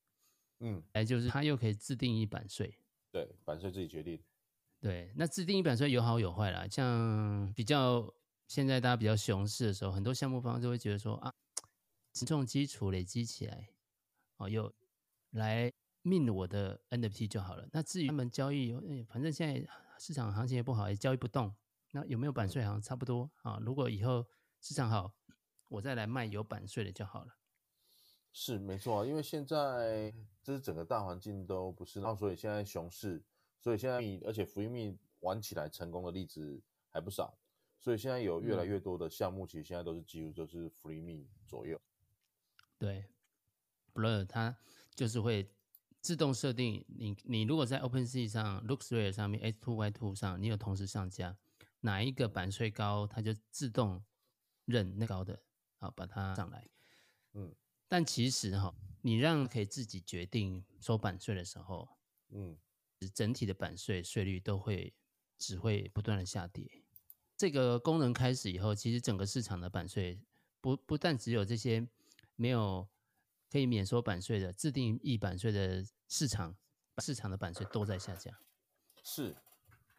[0.61, 2.79] 嗯，哎，就是他又可以自定义版税。
[3.11, 4.18] 对，版税自己决定。
[4.81, 6.66] 对，那自定义版税有好有坏啦。
[6.66, 8.11] 像比较
[8.48, 11.31] 现在大家比较熊市的时候，很多项目方就会觉得说啊，
[12.14, 13.68] 这种基础累积起来，
[14.38, 14.72] 哦，又
[15.33, 15.70] 来
[16.03, 17.68] mint 我的 NFT 就好了。
[17.70, 21.55] 那至于他们交易，哎，反正现在市场行情也不好，也交易不动。
[21.90, 23.59] 那有没有版税好像差不多啊。
[23.61, 24.27] 如果以后
[24.64, 25.12] 市场好，
[25.68, 27.37] 我再来卖有版税的就好了。
[28.33, 30.11] 是没错啊，因为现在
[30.42, 33.22] 这是整个大环境都不是，然后所以现在熊市，
[33.61, 33.96] 所以现在
[34.27, 37.37] 而且 Free Me 玩起来成功的例子还不少，
[37.79, 41.79] 所以现在有越来越多的项目，其实现在都是几乎都是 Free Me 左右。
[42.79, 43.05] 对
[43.92, 44.57] ，Blur 它
[44.94, 45.55] 就是会
[46.00, 51.37] 自动设定你，你如果在 OpenSea 上、LooksRare 上面、X2Y2 上，你有同时上架
[51.81, 54.03] 哪一个版税高，它就自动。
[54.64, 55.42] 认那高的，
[55.79, 56.68] 好把它上来，
[57.33, 57.55] 嗯，
[57.88, 61.88] 但其实哈，你让可以自己决定收版税的时候，
[62.31, 62.57] 嗯，
[63.14, 64.94] 整体的版税税率都会
[65.37, 66.66] 只会不断的下跌，
[67.37, 70.20] 这个功能开始以后，其实整个市场的版税
[70.61, 71.87] 不不但只有这些
[72.37, 72.88] 没有
[73.50, 76.57] 可以免收版税的自定义版税的市场，
[76.98, 78.35] 市场的版税都在下降。
[79.03, 79.37] 是，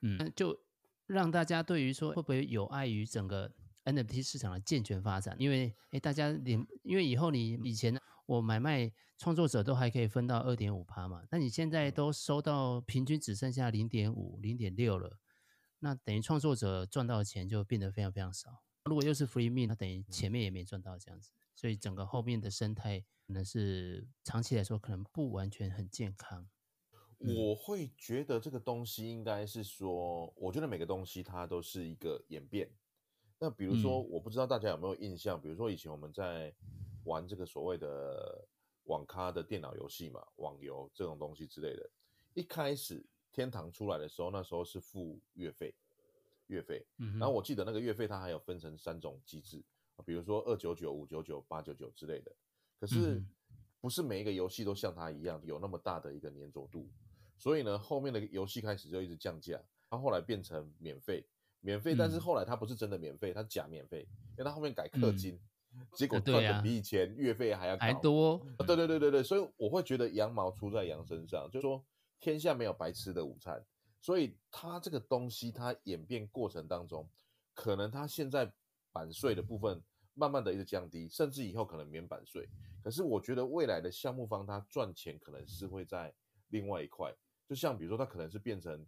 [0.01, 0.59] 嗯，就
[1.05, 3.53] 让大家对于说会不会有碍于整个
[3.85, 5.35] NFT 市场的健全发展？
[5.39, 15.19] 因为诶，大家连因为以后你以前我买卖创作者都还可以分到二点五趴嘛，那你现在都收到平均只剩下零点五、零点六了。
[15.79, 18.63] 那等于创作者赚到的钱就变得非常非常少。
[18.85, 26.47] 如果又是 free mint，那等于前面也没赚到这样子，所以整个后面的生态可能是长期来说可能不完全很健康。
[27.19, 32.69] 我会觉得这个东西应该是说，我觉得每个东西它都是一个演变。
[33.39, 36.53] 那比如说，我不知道大家有没有印象，比如说以前我们在
[37.03, 38.47] 玩这个所谓的
[38.85, 41.89] 网咖的电脑游戏嘛，网游这种东西之类的，
[42.33, 43.05] 一开始。
[43.31, 45.75] 天堂出来的时候，那时候是付月费，
[46.47, 46.87] 月费。
[46.99, 49.61] 嗯然后我记得那个月费它还有分成三种机制，
[50.05, 52.33] 比如说二九九、五九九、八九九之类的。
[52.79, 53.21] 可是
[53.81, 56.87] 不是每一个游戏都像它一样有那么大的一个粘着度，
[57.37, 61.27] 所以呢，后面的游戏开始就一直降价，它后来变成免费，
[61.65, 61.95] 免费。
[61.97, 65.37] 但是后来它不是真的免费，它是假免费，因为它后面改氪金，
[65.95, 68.45] 结果赚的比以前月费还要高还多。
[68.59, 71.83] 对对对对对，所以我会觉得羊毛出在羊身上，就是说。
[72.17, 73.63] 天下没有白吃的午餐，
[74.01, 77.07] 所以它这个东西它演变过程当中，
[77.53, 78.51] 可能它现在
[78.91, 79.79] 版税的部分
[80.15, 82.49] 慢慢的一直降低，甚至以后可能免版税。
[82.81, 86.11] 可是我觉得未来的项目方他赚钱可能是会在
[86.47, 87.13] 另外一块，
[87.47, 88.83] 就像比如说他可能是变成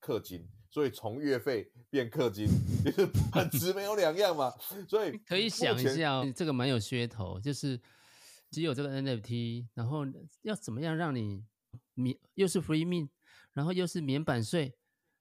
[0.00, 2.46] 氪金，所以从月费变氪金，
[2.84, 4.52] 就是本 质没有两样嘛。
[4.88, 7.80] 所以可以想一下，这个蛮有噱头，就是
[8.50, 10.04] 只有这个 NFT，然后
[10.42, 11.44] 要怎么样让你。
[11.94, 13.08] 免又是 free mint，
[13.52, 14.72] 然后又是免版税，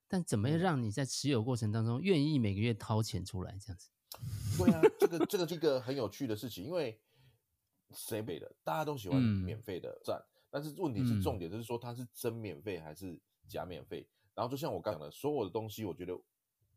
[0.07, 3.89] 但怎么样让你在持有过程当中愿意每个月掏钱出来这样子？
[4.59, 7.01] 对啊，这个这个是一个很有趣的事情，因为
[7.95, 8.55] 谁给的？
[8.63, 14.07] 大家都喜欢免费的赞，嗯、但是问题是重点就是说它是真免费还是假免费？
[14.37, 16.17] 嗯、然后就像我刚讲的，所有的东西我觉得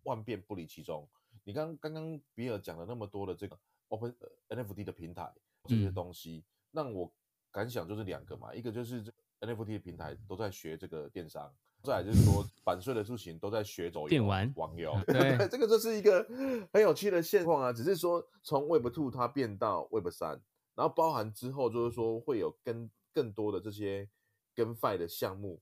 [0.04, 1.06] 万变不离其宗。
[1.44, 4.14] 你刚刚刚比尔讲了那么多的这个 Open
[4.48, 5.32] NFT 的平台
[5.64, 6.42] 这些东西，
[6.72, 7.12] 让、嗯、我
[7.50, 9.12] 感想就是两个嘛，一个就是这。
[9.42, 11.50] NFT 的平台都在学这个电商，
[11.82, 16.22] 再来就是说 版税的事情都在学走电玩网游， 对，这个就是一个
[16.70, 17.72] 很有趣的现况啊。
[17.72, 20.38] 只是说从 Web Two 它变到 Web 三，
[20.74, 24.06] 然后包含之后就是说会有更更多的这些
[24.54, 25.58] GameFi 的项目，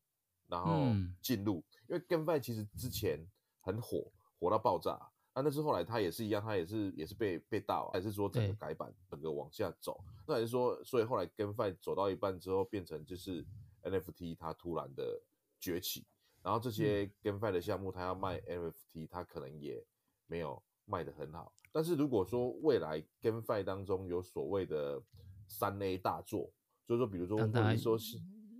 [0.48, 0.88] 然后
[1.22, 3.18] 进入，因为 GameFi 其实之前
[3.60, 5.10] 很火，火到爆炸。
[5.34, 10.02] 啊、但是后来它也是一样，它也是也是被被盗，还是说整个改版，整个往下走？
[10.26, 13.46] 那还是说，所以后来 GameFi 走到一半之后，变成就是
[13.84, 15.22] NFT 它突然的
[15.60, 16.04] 崛起，
[16.42, 19.86] 然后这些 GameFi 的项目它要卖 NFT，它可能也
[20.26, 21.52] 没有卖得很好。
[21.70, 25.00] 但是如果说未来 GameFi 当中有所谓的
[25.46, 26.50] 三 A 大作，
[26.84, 28.18] 就是说比如说或者说是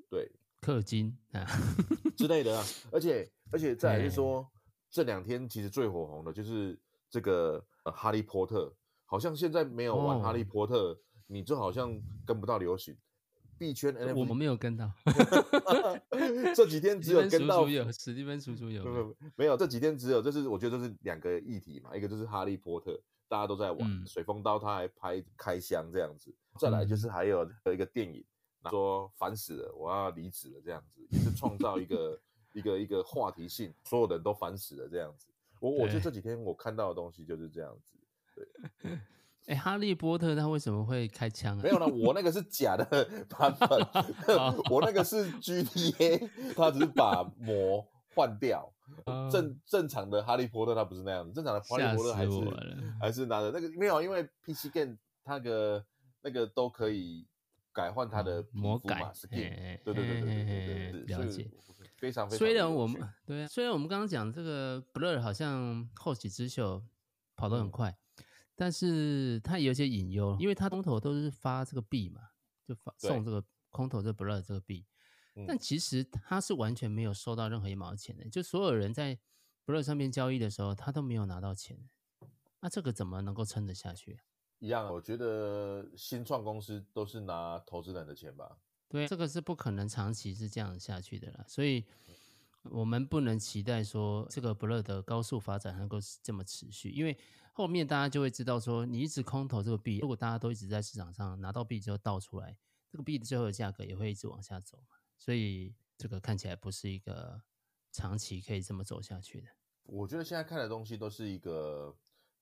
[0.08, 0.30] 对
[0.60, 1.46] 氪金啊。
[2.16, 4.46] 之类的啊，而且而且再来就是说。
[4.90, 6.74] 这两天其实最火红的就是
[7.10, 8.64] 这个呃《哈利波特》，
[9.04, 11.94] 好像现在没有玩《哈利波特》哦，你就好像
[12.24, 12.96] 跟不到流行。
[13.58, 14.90] 币圈 NFT 我们没有跟到，
[16.56, 22.92] 这几天只有 跟到有史蒂芬叔叔有，有，没有这几天只有，这是我觉得这是两个议题嘛，一个就是《哈利波特》，
[23.28, 28.24] 大家都在玩，嗯、水风刀他还拍开箱这样子，再来就是还有一个电影，嗯、
[28.68, 32.18] 说烦死了，我要离职了这样子，也是创造一个。
[32.54, 35.26] 一个一个话题性，所有人都烦死了这样子。
[35.60, 37.96] 我我觉得这几天我看到的东西就是这样子。
[38.34, 38.92] 对，
[39.46, 41.62] 哎、欸，哈利波特他为什么会开枪啊？
[41.62, 42.84] 没有呢，我那个是假的
[43.28, 43.86] 版本，
[44.72, 48.72] 我那个是 GTA，他只是把膜换掉。
[49.30, 52.30] 正正常的哈利波特他不是那样子，正常的哈利波特还是
[52.98, 55.84] 还是拿着那个没有，因为 PC game 它的
[56.22, 57.26] 那个都可以
[57.78, 59.78] 改换它的魔改嘛，skin。
[59.84, 61.48] 对对对对对对对，了解。
[61.96, 62.38] 非常非常。
[62.38, 66.84] 虽然我们对啊，虽然我们刚刚讲这个 Blur 好像后起之秀
[67.36, 68.24] 跑得很快，嗯、
[68.56, 72.20] 但是它也有些隐忧，因为它空投都是发这个币嘛，
[72.66, 74.84] 就发送这个空投这 Blur 这个币，
[75.34, 79.16] 对但其实它是完全没有收到任何一毛钱的，嗯、就所有人在
[79.64, 81.78] Blur 上面交易的时候，他都没有拿到钱，
[82.60, 84.18] 那这个怎么能够撑得下去？
[84.58, 88.58] 一样，我觉得新创公司都是拿投资人的钱吧。
[88.88, 91.84] 对，这个是不可能长期是这样下去的啦，所以
[92.62, 97.16] 我们不能期待说这个 Blur 的高速发展能够这么持续，因为
[97.52, 102.56] 后面大家就会知道说，你一直空投这个币，如果大家都一直在市场上拿到币之后倒出来，
[102.90, 104.82] 这个币的最后的价格也会一直往下走，
[105.16, 107.42] 所以这个看起来不是一个
[107.92, 109.48] 长期可以这么走下去的。
[109.82, 111.94] 我觉得现在看的东西都是一个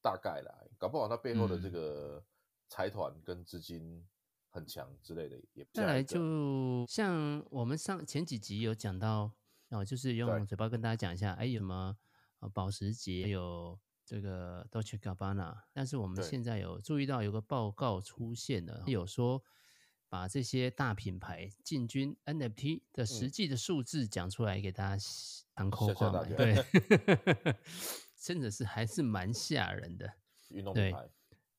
[0.07, 2.23] 大概啦，搞不好他背后的这个
[2.69, 4.07] 财团跟资金
[4.51, 5.67] 很强之类的也。
[5.73, 9.33] 再来就像我们上前几集有讲到
[9.71, 11.97] 哦，就是用嘴巴跟大家讲一下，哎，有什么
[12.55, 19.43] 保时捷有这个 Dolce Gabbana，但是我们现在有注意到有个报告出现了，有说。
[20.09, 25.05] 把这些大品牌进军 NFT 的实际的数字讲出来给大家
[25.53, 26.23] 当抠话嘛？
[26.25, 26.55] 对，
[28.27, 30.13] 真的是还是蛮吓人的。
[30.49, 31.09] 运动品牌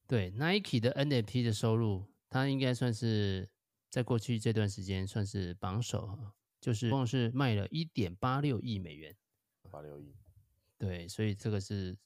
[0.06, 3.50] 对，对 Nike 的 NFT 的收入，它应该算是
[3.90, 9.16] 在过去这段时间算是榜首，就是一共是卖了一点八六亿美元。
[9.72, 10.14] 八六亿，
[10.78, 11.98] 对，所以这个是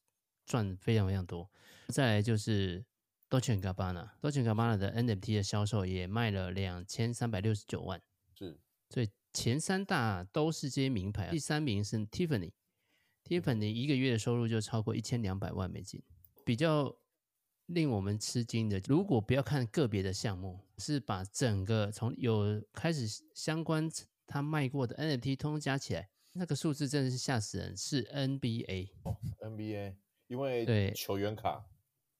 [0.45, 1.50] 赚非常非常多。
[1.88, 2.86] 再来就是。
[3.32, 8.02] Dolce & Gabbana，Dolce & Gabbana 的 NFT 的销售也卖了两千三百六十九万，
[8.38, 12.06] 是，所以前三大都是这些名牌，第三名是
[13.25, 16.01] Tiffany，Tiffany 一个月的收入就超过一千两百万美金。
[16.43, 16.95] 比较
[17.67, 23.89] 令我们吃惊的，如果不要看个别的项目，是把整个从有开始相关
[24.25, 29.95] 他卖过的 NFT 通通加起来，那个数字真的是吓死人，是 NBA 哦，NBA，
[30.27, 31.65] 因为对球员卡，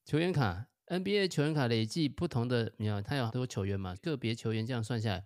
[0.06, 0.68] 球员卡。
[0.88, 5.26] NBA 球员卡累计不同的，你看他有很多球员嘛，个别球员这样算下来，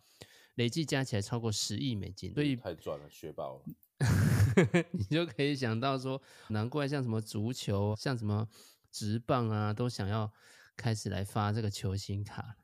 [0.53, 3.63] 累计加起来超过十亿美金，所以太赚了，学爆了。
[4.91, 8.48] 你就可以想到说，难怪像什么足球、像什么
[8.91, 10.32] 直棒啊，都想要
[10.76, 12.58] 开始来发这个球星卡。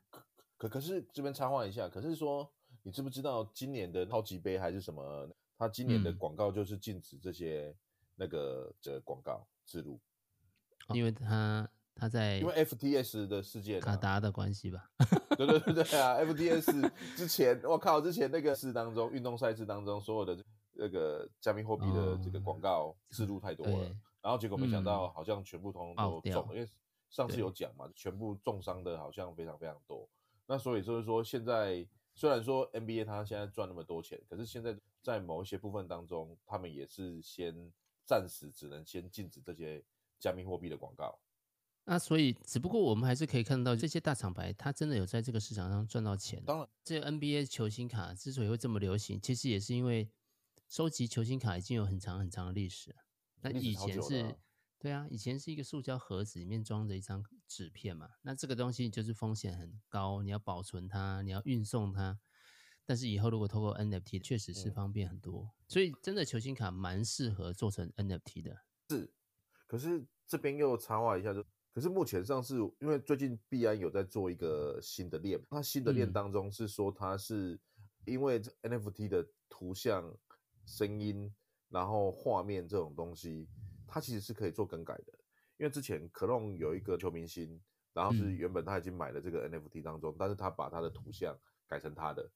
[0.56, 2.50] 可可是这边插话一下，可是说
[2.82, 5.28] 你知不知道今年的超级杯还是什么？
[5.58, 7.74] 他今年的广告就是禁止这些
[8.16, 10.00] 那个这广告植入，
[10.92, 11.68] 因为他。
[11.94, 14.90] 他在因为 FTS 的事件，卡达的关系吧？
[15.36, 16.16] 对对对对啊！
[16.24, 20.42] FTS 之前，我靠，之前那个事当中，运动赛事当中，所有的
[20.82, 23.84] 那个加密货币的这个广告植入太多了，
[24.20, 26.68] 然后结果没想到好像全部通通都中了，因为
[27.08, 30.08] 上次有讲嘛，全部重伤的好像非常非常多。
[30.44, 37.72] 那所以就是说，现在虽然说 NBA 它现在赚那么多钱，可是现在在某一些部分当中，他们也是先
[38.04, 39.80] 暂时只能先禁止这些
[40.18, 41.16] 加密货币的广告。
[41.84, 46.42] 那所以，只不过我们还是可以看到这些大厂牌，它真的有在这个市场上赚到钱。
[46.44, 50.08] 当然，这个 NBA 球星卡之所以会这么流行，其实也是因为
[50.72, 52.96] 收集球星卡已经有很长很长的历史。
[53.42, 54.34] 那以前是，
[54.78, 58.08] 对啊，以前是一个塑胶盒子里面装着一张纸片嘛。
[58.22, 62.18] 那这个东西就是风险很高，你要保存它，你要运送它。
[62.86, 65.50] 但是以后如果透过 NFT，确实是方便很多。
[65.68, 68.64] 所以真的球星卡蛮适合做成 NFT 的。
[68.88, 69.12] 是，
[69.66, 71.44] 可是这边又插话一下就。
[71.74, 77.60] 可是目前上是因为最近币安有在做一个新的链，它新的链当中是说它是
[78.06, 80.18] 因为 NFT 的图像、
[80.66, 81.32] 声音，
[81.68, 83.48] 然后画面这种东西，
[83.86, 85.12] 它其实是可以做更改的。
[85.58, 87.60] 因为之前 Clone 有一个球明星，
[87.92, 92.28] 然后是原本他已经买了这个 NFT 当中，但是他把他的图像改成他的，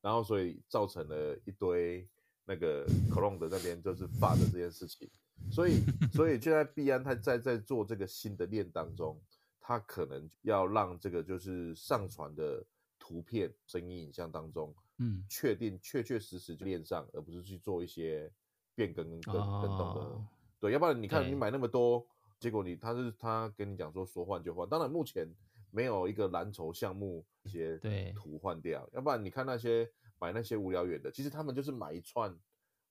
[0.00, 2.08] 然后所以造成了一堆
[2.44, 5.10] 那个 Clone 的那边就是发的这件事情。
[5.50, 5.80] 所以，
[6.12, 9.20] 所以现在币安他在在做这个新的链当中，
[9.60, 12.64] 他可能要让这个就是上传的
[12.98, 18.32] 图片、声音、影像当中，嗯，确定确确实实就练上，而不是去做一些
[18.74, 20.00] 变更跟更更动的。
[20.00, 20.26] 哦、
[20.60, 22.06] 对，要不然你看你买那么多，
[22.38, 25.28] 结果你他是他跟你讲说说换就换，当然目前
[25.70, 27.78] 没有一个蓝筹项目一些
[28.14, 32.36] 图换掉，要不然你看那些买那些无聊远的，其实他们就是买一串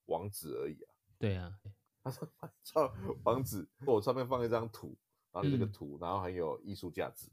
[0.06, 0.94] 网址而已啊。
[1.18, 1.58] 对啊。
[2.04, 2.90] 他说：“买一串
[3.24, 4.94] 网址，我上面放一张图，
[5.32, 7.30] 然后这个图，嗯、然后很有艺术价值。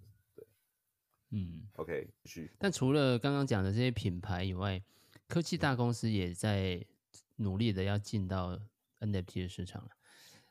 [1.32, 2.52] 对，嗯，OK，继续。
[2.60, 4.84] 但除了刚刚讲的这些品牌以外，
[5.28, 6.86] 科技大公司也在
[7.38, 8.60] 努力的要进到
[9.00, 9.90] NFT 的市场了。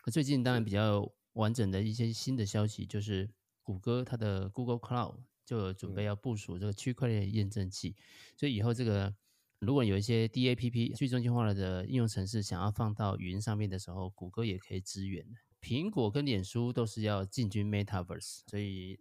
[0.04, 3.30] 那最近当然比较完整的一些新的消息，就是
[3.62, 7.94] 谷歌它的 Google Cloud 就有准备要部署这个区块链验证器，
[8.36, 9.14] 所以以后这个。”
[9.60, 15.38] 如果有一些 DAPP 去中心化了的应用程式想要放到云上面的时候，谷歌也可以支援的。
[15.60, 18.98] 苹果跟脸书都是要进军 Metaverse，所以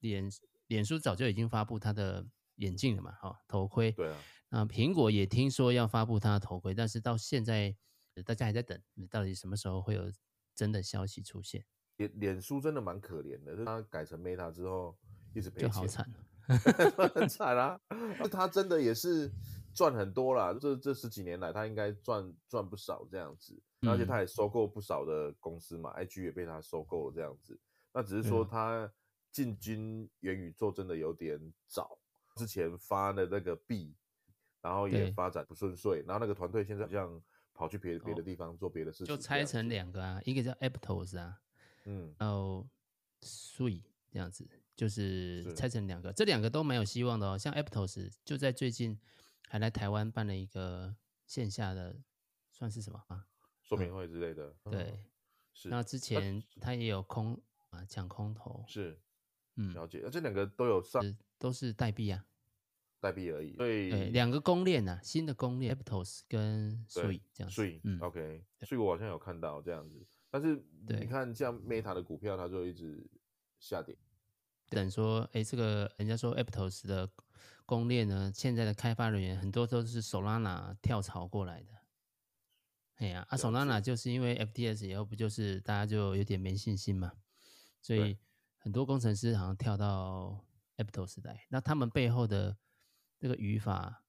[0.00, 0.28] 脸
[0.72, 2.26] 脸书早就已经发布它的
[2.56, 3.92] 眼镜了嘛，哈，头盔。
[3.92, 4.18] 对啊。
[4.48, 7.76] 那苹果也听说要发布它的头盔，但是到现在
[8.24, 8.80] 大家还在等，
[9.10, 10.10] 到底什么时候会有
[10.54, 11.64] 真的消息出现？
[11.96, 14.98] 脸脸书真的蛮可怜的，就它改成 Meta 之后
[15.34, 16.10] 一直赔钱，就好惨，
[17.14, 17.78] 很 惨啊！
[18.30, 19.30] 它真的也是。
[19.74, 27.58] 赚很多啦，这这十几年来，他应该赚赚不少这样子，而且他也收购不少的公司嘛、嗯、，IG 也被他收购了这样子。
[27.94, 28.92] 那只是说他
[29.32, 31.98] 进军元宇宙真的有点早，
[32.36, 33.96] 之前发的那个币，
[34.60, 37.22] 然后也发展不顺遂，然后那个团队现在好像
[37.54, 41.40] 跑去别别的地方做别的事情，就拆成两个啊，一个叫 Aptos 啊，
[41.86, 42.68] 嗯，然后
[43.22, 47.38] Sui 这样子，就是拆成两个，这两个都蛮有希望的哦。
[47.38, 48.98] 像 Aptos 就在最近
[49.48, 50.94] 还来台湾办了一个
[51.26, 51.96] 线下的，
[52.50, 53.26] 算是什么啊？
[53.62, 54.54] 说明会之类的。
[54.64, 54.98] 嗯、对，
[55.54, 55.68] 是。
[55.68, 58.64] 那之前他也有空啊，抢空投。
[58.66, 59.00] 是，
[59.56, 60.00] 嗯，了解。
[60.02, 61.02] 那这两个都有上，
[61.38, 62.24] 都是代币啊。
[63.00, 67.60] 代币而已，对，两个公链呐，新的公链，Aptos 跟 Sui 这样子。
[67.60, 73.04] Sui，嗯，OK，Sui 我好像有看到这样子，但是你看像 Meta 的股票，它就一直
[73.58, 73.98] 下跌。
[74.68, 77.10] 等说，哎，这个人家说 Aptos 的
[77.66, 81.72] 公链呢，现在的开发人员很多都是 Solana 跳槽过来的。
[82.98, 87.12] 哎呀，啊，Solana 就是因为 FTS 以后不就是大家就有点没信心嘛，
[87.80, 88.16] 所以
[88.62, 90.42] 很多工程师好像跳到
[90.78, 92.56] Apto 时代，那他们背后的。
[93.22, 94.02] 这个语法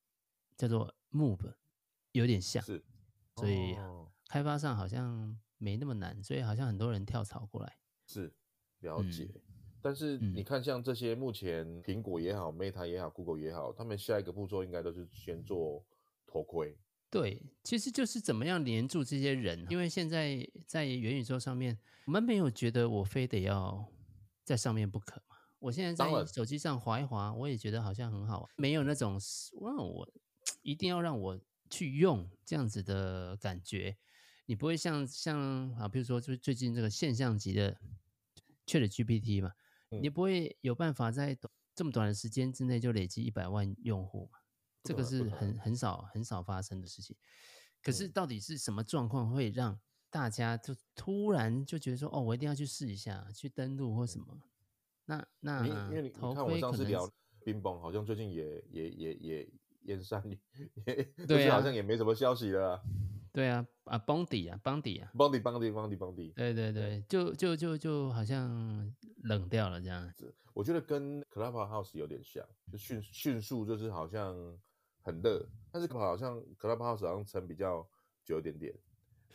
[0.57, 1.53] 叫做 Move，
[2.13, 2.83] 有点像，是，
[3.35, 3.75] 所以
[4.27, 7.77] 开发上好像没那么难，所以好像很多人跳槽过来。
[8.07, 8.33] 是，
[8.79, 9.29] 了解。
[9.35, 9.41] 嗯、
[9.83, 15.85] 但是你看，像这些目前苹果也好、嗯、Meta 也好、Google 也好，他们下一个步骤应该都是先做
[16.25, 16.75] 头盔。
[17.11, 23.87] 对，其实就是怎么样黏住这些人，因为现在在元宇宙上面，我们没有觉得我非得要
[24.43, 25.21] 在上面不可。
[25.59, 29.17] 我现在在手机上划一划，我也觉得好像很好，没有那种
[29.61, 30.11] 让，我
[30.61, 31.39] 一定要让我
[31.69, 33.97] 去用这样子的感觉。
[34.45, 37.79] 你不会像像啊，比如说就最近这个现象级的
[38.65, 39.53] ChatGPT 嘛，
[40.01, 41.37] 你不会有办法在
[41.73, 44.39] 这么短的时间之内就累积一百万用户嘛？
[44.83, 47.15] 这个是很很少很少发生的事情。
[47.81, 49.79] 可是到底是什么状况会让
[50.13, 54.27] 大家就突然就觉得说，哦，我一定要去试一下，去登录或什么？
[55.05, 57.09] 那那你因为你你看我上次聊
[57.43, 59.49] 冰崩，好像最近也也也也
[59.81, 59.99] 也
[61.27, 62.79] 对啊，好像也没什么消息了。
[63.31, 66.29] 对啊，啊邦迪啊邦迪啊邦迪，邦迪，邦迪，邦迪。
[66.35, 70.31] 对对对，就就就就好像冷掉了这样子。
[70.53, 74.35] 我觉得跟 Clubhouse 有点像，就迅迅速就是好像
[75.01, 77.83] 很热，但是好像 Clubhouse 好像撑比较
[78.23, 78.71] 久一点点，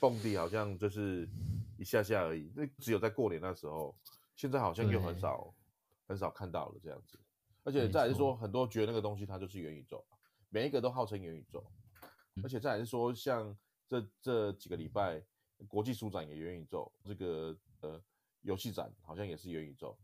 [0.00, 1.28] 崩底好像就是
[1.76, 2.50] 一下下而已。
[2.54, 3.94] 那只有在过年那时候，
[4.34, 5.54] 现在好像又很少。
[6.08, 7.18] 很少看到了这样子，
[7.64, 10.02] 而且再来是说，很多觉得那个东西它就是元宇宙，
[10.48, 11.62] 每一个都号称元宇宙，
[12.42, 13.54] 而且再来是说，像
[13.86, 15.22] 这这几个礼拜
[15.66, 18.02] 国际书展也元宇宙，这个呃
[18.40, 19.94] 游戏展好像也是元宇宙，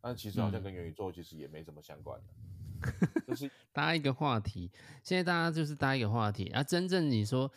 [0.00, 4.68] 但其实好像跟元宇宙其实也没什么相关的， 就是搭一个话题。
[5.04, 7.48] 现在大家就是搭一个话题，啊，真正你说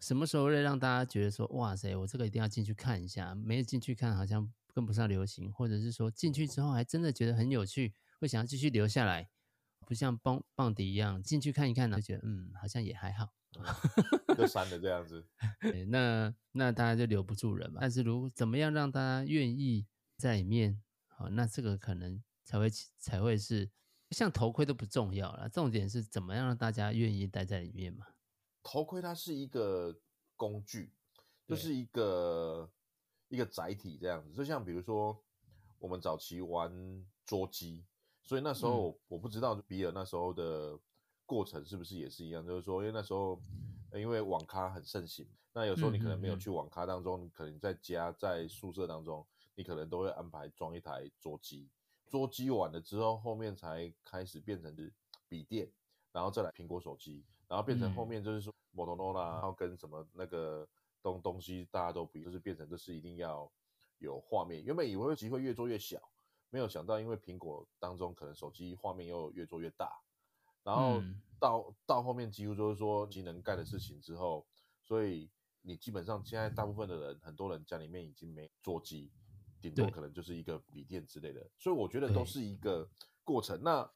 [0.00, 4.52] 什么时候会让大家觉得说，哇塞，我这个一定要进去看一下，没有进去看好像。
[4.74, 9.30] 跟不上流行，或者是说进去之后还真的觉得很有趣，会想要继续留下来，
[9.86, 13.32] 不像蹦蹦迪一样进去看一看呢，就觉得嗯好像也还好，
[14.36, 15.24] 就删了这样子。
[15.86, 17.78] 那那大家就留不住人嘛。
[17.82, 19.86] 但是如果怎么样让大家愿意
[20.16, 22.68] 在里面，好，那这个可能才会
[22.98, 23.70] 才会是
[24.10, 28.06] 像头盔都不重要了，重点是怎么样让大家愿意待在里面嘛。
[28.64, 29.96] 头盔它是一个
[30.34, 30.90] 工具，
[31.46, 32.68] 就是一个。
[33.30, 35.18] 一个载体这样子，就像比如说
[35.80, 36.70] 我们早期玩
[37.24, 37.84] 桌机，
[38.22, 40.78] 所以那时候我不知道比尔那时候的
[41.26, 43.42] 过程是不是也是一样，就是说因为那时候
[43.94, 51.68] 因为网咖很盛行，那有时候你可能没有去网咖当中，你可能在家在宿舍当中，你可能都会安排装一台桌机，
[52.06, 54.92] 桌机完了之后，后面才开始变成是
[55.28, 55.68] 笔电，
[56.12, 57.24] 然后再来苹果手机，
[57.54, 60.66] 然后变成后面就是说摩托罗拉，然后跟什么那个。
[61.04, 63.52] 东东西大家都比，就是变成就是一定要
[63.98, 64.64] 有画面。
[64.64, 66.00] 原本以为机会越做越小，
[66.48, 70.00] 没有想到因为苹果当中可能手机画面又越做越大，
[70.62, 71.02] 然后
[71.38, 74.46] 到、嗯、到后面几乎就是说机能盖的事情之后，
[74.80, 75.30] 所以
[75.60, 79.12] 你基本上现在大部分的人，很多人家里面已经没座机，
[79.60, 81.46] 顶多可能就是一个笔电之类的。
[81.58, 82.88] 所以我觉得都是一个
[83.22, 83.62] 过程。
[83.62, 83.86] 那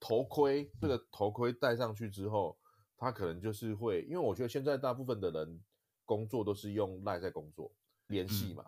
[0.00, 2.57] 头盔这个头盔戴上去之后，
[2.98, 5.60] 它可能就是会，因为我觉得现在大部分的人。
[6.08, 7.70] 工作都是用赖在工作
[8.06, 8.64] 联系嘛，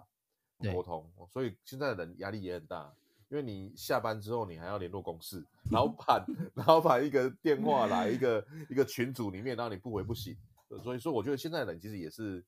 [0.58, 2.94] 沟、嗯、通，所以现在的人压力也很大，
[3.30, 6.22] 因为你下班之后你还要联络公司老板，
[6.66, 10.36] 老板一个电话来一个一个群组里面，然后你不回不行，
[10.82, 12.44] 所以说我觉得现在的人其实也是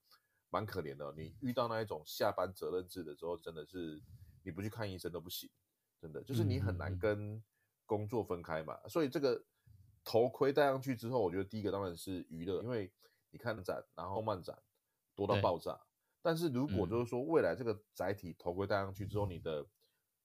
[0.50, 1.10] 蛮可怜的。
[1.16, 3.98] 你遇到那一种下班责任制的时候，真的是
[4.42, 5.48] 你不去看医生都不行，
[6.02, 7.42] 真的就是你很难跟
[7.86, 8.78] 工作分开嘛。
[8.90, 9.42] 所以这个
[10.04, 12.92] 头盔戴上去之后，我觉得第一个当然是娱乐，因为
[13.30, 14.56] 你看展，然后漫展。
[15.14, 15.78] 多到爆炸，
[16.22, 19.66] 但是如果就是说未来这个载体头盔戴上去之后，你的、嗯、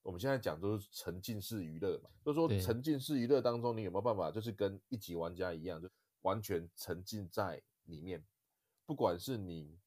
[0.02, 5.90] 我们现在讲都是沉浸式娱乐嘛，就是说沉浸式娱乐当中，你有没有办法就是跟一级玩家一样，就
[6.22, 8.24] 完全沉浸在里面，
[8.86, 9.78] 不管是你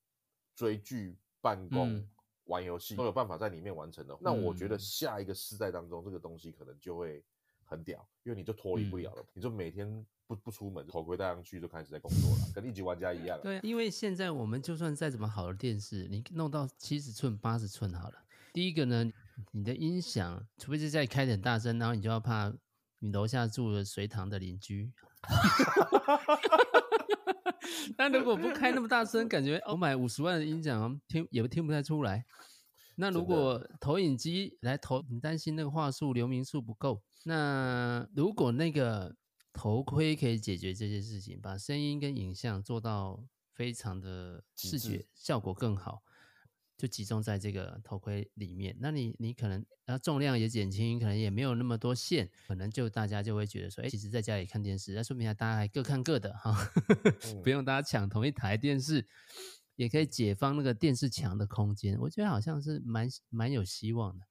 [0.53, 2.09] 追剧、办公、嗯、
[2.43, 4.15] 玩游戏，都有办法在里面完成的。
[4.21, 7.25] 那我觉得下一个世代当中，这个东西可能就会
[7.71, 13.39] 很屌，因为你就脱离不了了，嗯、你就每天不不出门，头盔戴上去就开始在工作了，跟一级玩家一样。
[13.41, 18.15] 对，因为现在我们就算再怎么好的电视，你弄到七十寸、八十寸好了，
[18.51, 19.09] 第一个呢，
[19.51, 22.53] 你的音响，除非是在开得很大声，然后你就要怕
[22.99, 24.91] 你楼下住的随堂的邻居。
[27.97, 32.25] 那如果不开那么大声，感觉我买五十万的音响听也听不太出来。
[32.95, 37.01] 那如果投影机来投，你担心那个画素、流明数不够。
[37.23, 39.15] 那如果那个
[39.53, 46.03] 头盔可以解决这些事情，把声音跟影像做到非常的视觉效果更好。
[46.77, 56.57] 就集中在这个头盔里面，那你你可能然后重量也减轻，可能也没有那么多线，可能就大家就会觉得说，哎，其实在家里看电视，那说明大家还各看各的哈，
[57.35, 59.07] 嗯、不用大家抢同一台电视，
[59.75, 61.99] 也可以解放那个电视墙的空间。
[61.99, 64.25] 我觉得好像是蛮蛮有希望的，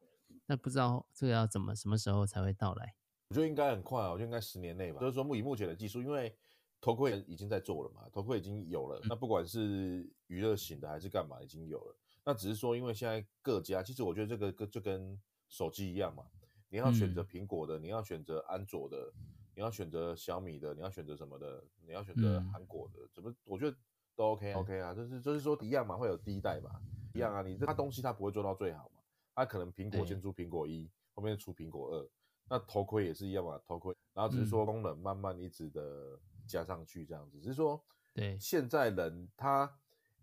[0.50, 2.92] 那不知道这个要怎么什么时候才会到来？
[3.28, 4.98] 我觉得应该很快啊，我觉得应该十年内吧。
[5.00, 6.34] 就是说，以目前的技术，因为
[6.80, 11.96] 头盔已经在做了嘛，头盔已经有了，那不管是娱乐型的还是干嘛，已经有了。
[12.24, 15.16] 那只是说，因为现在各家，其实我觉得这个跟就跟
[15.48, 16.24] 手机一样嘛，
[16.68, 18.96] 你要选择苹果的，嗯、你要选择安卓的，
[19.54, 23.76] 你要选择小米的，你要选择什么的，你要选择韩国的，怎么、嗯、我觉得
[24.16, 26.72] 都 OK OK 啊，就是就是说一样嘛，会有第一代嘛，
[27.14, 28.99] 一样啊，你这它东西它不会做到最好嘛，
[29.40, 32.08] 它可能苹果先出苹果一，欸、后面出苹果二，
[32.48, 37.82] 那头盔也是一样嘛，头盔，然后只是说功能慢慢一直的加上去这样子，只是说
[38.12, 39.72] 对现在人他。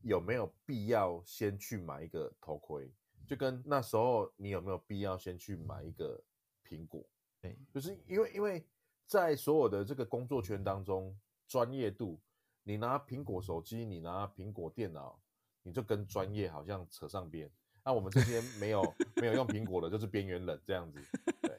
[0.03, 2.89] 有没有必要先去买一个头盔？
[3.25, 6.23] 就跟那时候你有没有必要先去买一个
[6.63, 7.03] 苹果？
[7.41, 8.63] 对，就是因为因为
[9.07, 12.21] 在所有的这个工作圈当中，专业度，
[12.61, 15.19] 你拿苹果手机，你拿苹果电脑，
[15.63, 17.51] 你就跟专业好像扯上边。
[17.87, 20.99] 那我们这些没有没有用苹果的，就是边缘人这样子。
[21.41, 21.57] 对，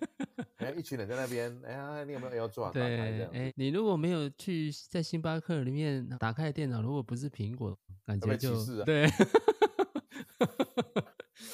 [0.58, 2.70] 然后，一群人在那边，哎呀，你有没有要做？
[2.70, 7.74] 对，哎，你如果没有去在星巴克里面打开电脑，如果不是苹果，
[8.04, 9.08] 感觉就啊、对。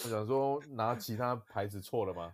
[0.02, 2.32] 我想说，拿其他牌子错了吗？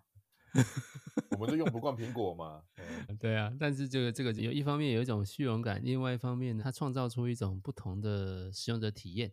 [1.33, 2.63] 我们就用不惯苹果嘛。
[3.21, 9.31] 对啊，但是这个这个有一方面有一种虚荣感，另外一方面，它创造出一种不同的使用者体验。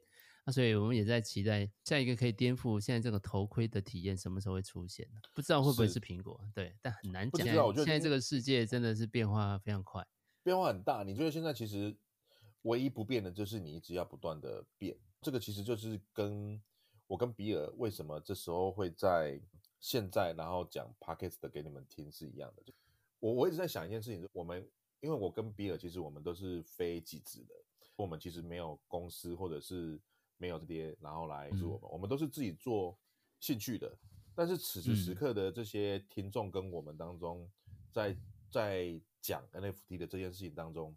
[0.48, 5.20] 那所以我们也在期待下一个可以颠覆现在这个头盔的体验什么时候会出现呢？
[5.34, 6.40] 不知道会不会是苹果？
[6.56, 7.46] 对，但很难讲。
[7.46, 10.08] 现在，现在这个世界真的是变化非常快，
[10.44, 11.04] 变化很大。
[11.04, 11.94] 你觉得现在其实
[12.62, 14.98] 唯一不变的就是你一直要不断的变。
[15.22, 16.64] 这个其实就是跟
[17.08, 19.38] 我跟比尔为什么这时候会在
[19.82, 22.64] 现在然后讲 Podcast 的给你们听是一样的。
[23.20, 24.66] 我我一直在想一件事情，我们
[25.02, 27.54] 因为我跟比尔其实我们都是非技职的，
[27.98, 30.00] 我们其实没有公司或者是。
[30.38, 32.98] 没有这些，然后来做我们，嗯、我们都是自己做
[33.40, 33.98] 兴趣的。
[34.36, 37.50] 但是此时此刻的这些听众跟我们当中，
[37.92, 38.16] 在
[38.52, 40.96] 在讲 NFT 的这件事情当中，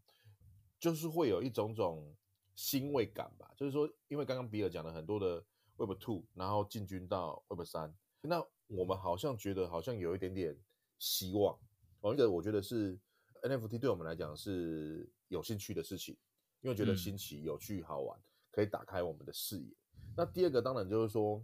[0.79, 2.15] 就是会有一种种
[2.55, 3.51] 欣慰感吧。
[3.57, 5.43] 就是说，因为刚刚比尔讲了很多的
[5.77, 10.55] Web Two，然后进军到 Web 三，那我们好像觉得好像有一点点
[10.99, 11.59] 希望。
[12.01, 12.99] 哦，一个我觉得是
[13.43, 16.15] NFT 对我们来讲是有兴趣的事情，
[16.61, 18.21] 因为觉得新奇、有趣、好玩。
[18.61, 19.75] 可以打开我们的视野。
[20.15, 21.43] 那第二个当然就是说，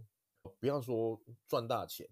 [0.59, 2.07] 不要说赚大钱，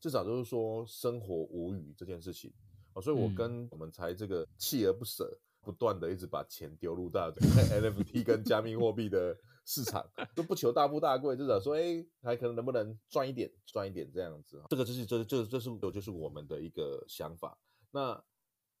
[0.00, 2.52] 至少就是说生活无虞这件事情。
[2.94, 7.46] 哦，所以我跟我们才这个锲而不舍，不断的一直把钱丢入到这个
[7.80, 10.04] NFT 跟加密货币的市场，
[10.34, 14.60] 都不求大富大贵，至少说，哎，还可能能不能赚一点，赚一点这样子。
[14.70, 17.56] 这个就是这这这是有就是我们的一个想法。
[17.92, 18.20] 那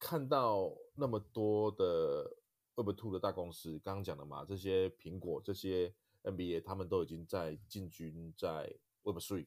[0.00, 2.37] 看到那么多的。
[2.82, 8.72] Web Two 的大公司刚刚讲的嘛，这些苹果、这些 NBA，他们都已经在进军在
[9.02, 9.46] Web Three。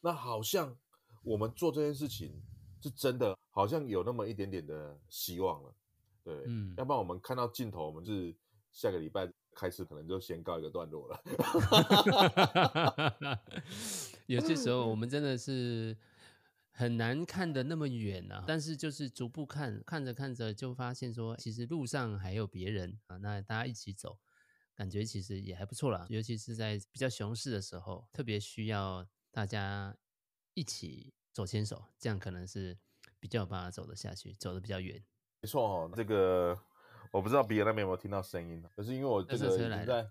[0.00, 0.76] 那好像
[1.22, 2.40] 我们做这件事情
[2.80, 5.74] 是真的，好像有那么一点点的希望了。
[6.22, 8.34] 对，嗯，要不然我们看到尽头，我们是
[8.72, 11.20] 下个礼拜开始，可能就先告一个段落了。
[14.26, 15.96] 有些时候，我们真的是。
[16.78, 24.16] 很难看得那么远啊，但是就是逐步看，看着看着就发现说，其实路上还有别人啊，那大家一起走，
[24.76, 26.06] 感觉其实也还不错啦。
[26.08, 29.96] 尤其是在比较熊市的时候，特别需要大家
[30.54, 32.78] 一起手牵手，这样可能是
[33.18, 35.04] 比较有办法走得下去，走得比较远。
[35.40, 36.56] 没错哦，这个
[37.10, 40.08] 我不知道别人那边有没有听到声音，可是因为我这个已经在。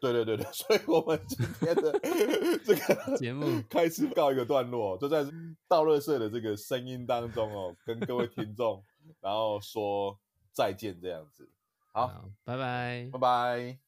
[0.00, 1.92] 对对对对， 所以我们今天的
[2.64, 5.24] 这个节目 开始告一个段落，就在
[5.68, 8.82] 倒乐社的这个声音当中哦，跟各位听众
[9.20, 10.18] 然后说
[10.52, 11.48] 再见这样子，
[11.92, 13.78] 好，拜拜，拜拜，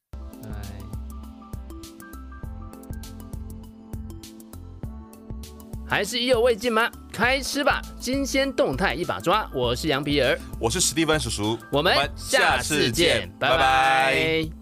[0.43, 0.49] 拜。
[5.89, 6.91] 还是意犹未尽吗？
[7.13, 9.47] 开吃吧，新鲜动态一把抓！
[9.55, 14.62] 我是羊皮儿，我是史蒂芬叔叔，我们下次见，拜拜。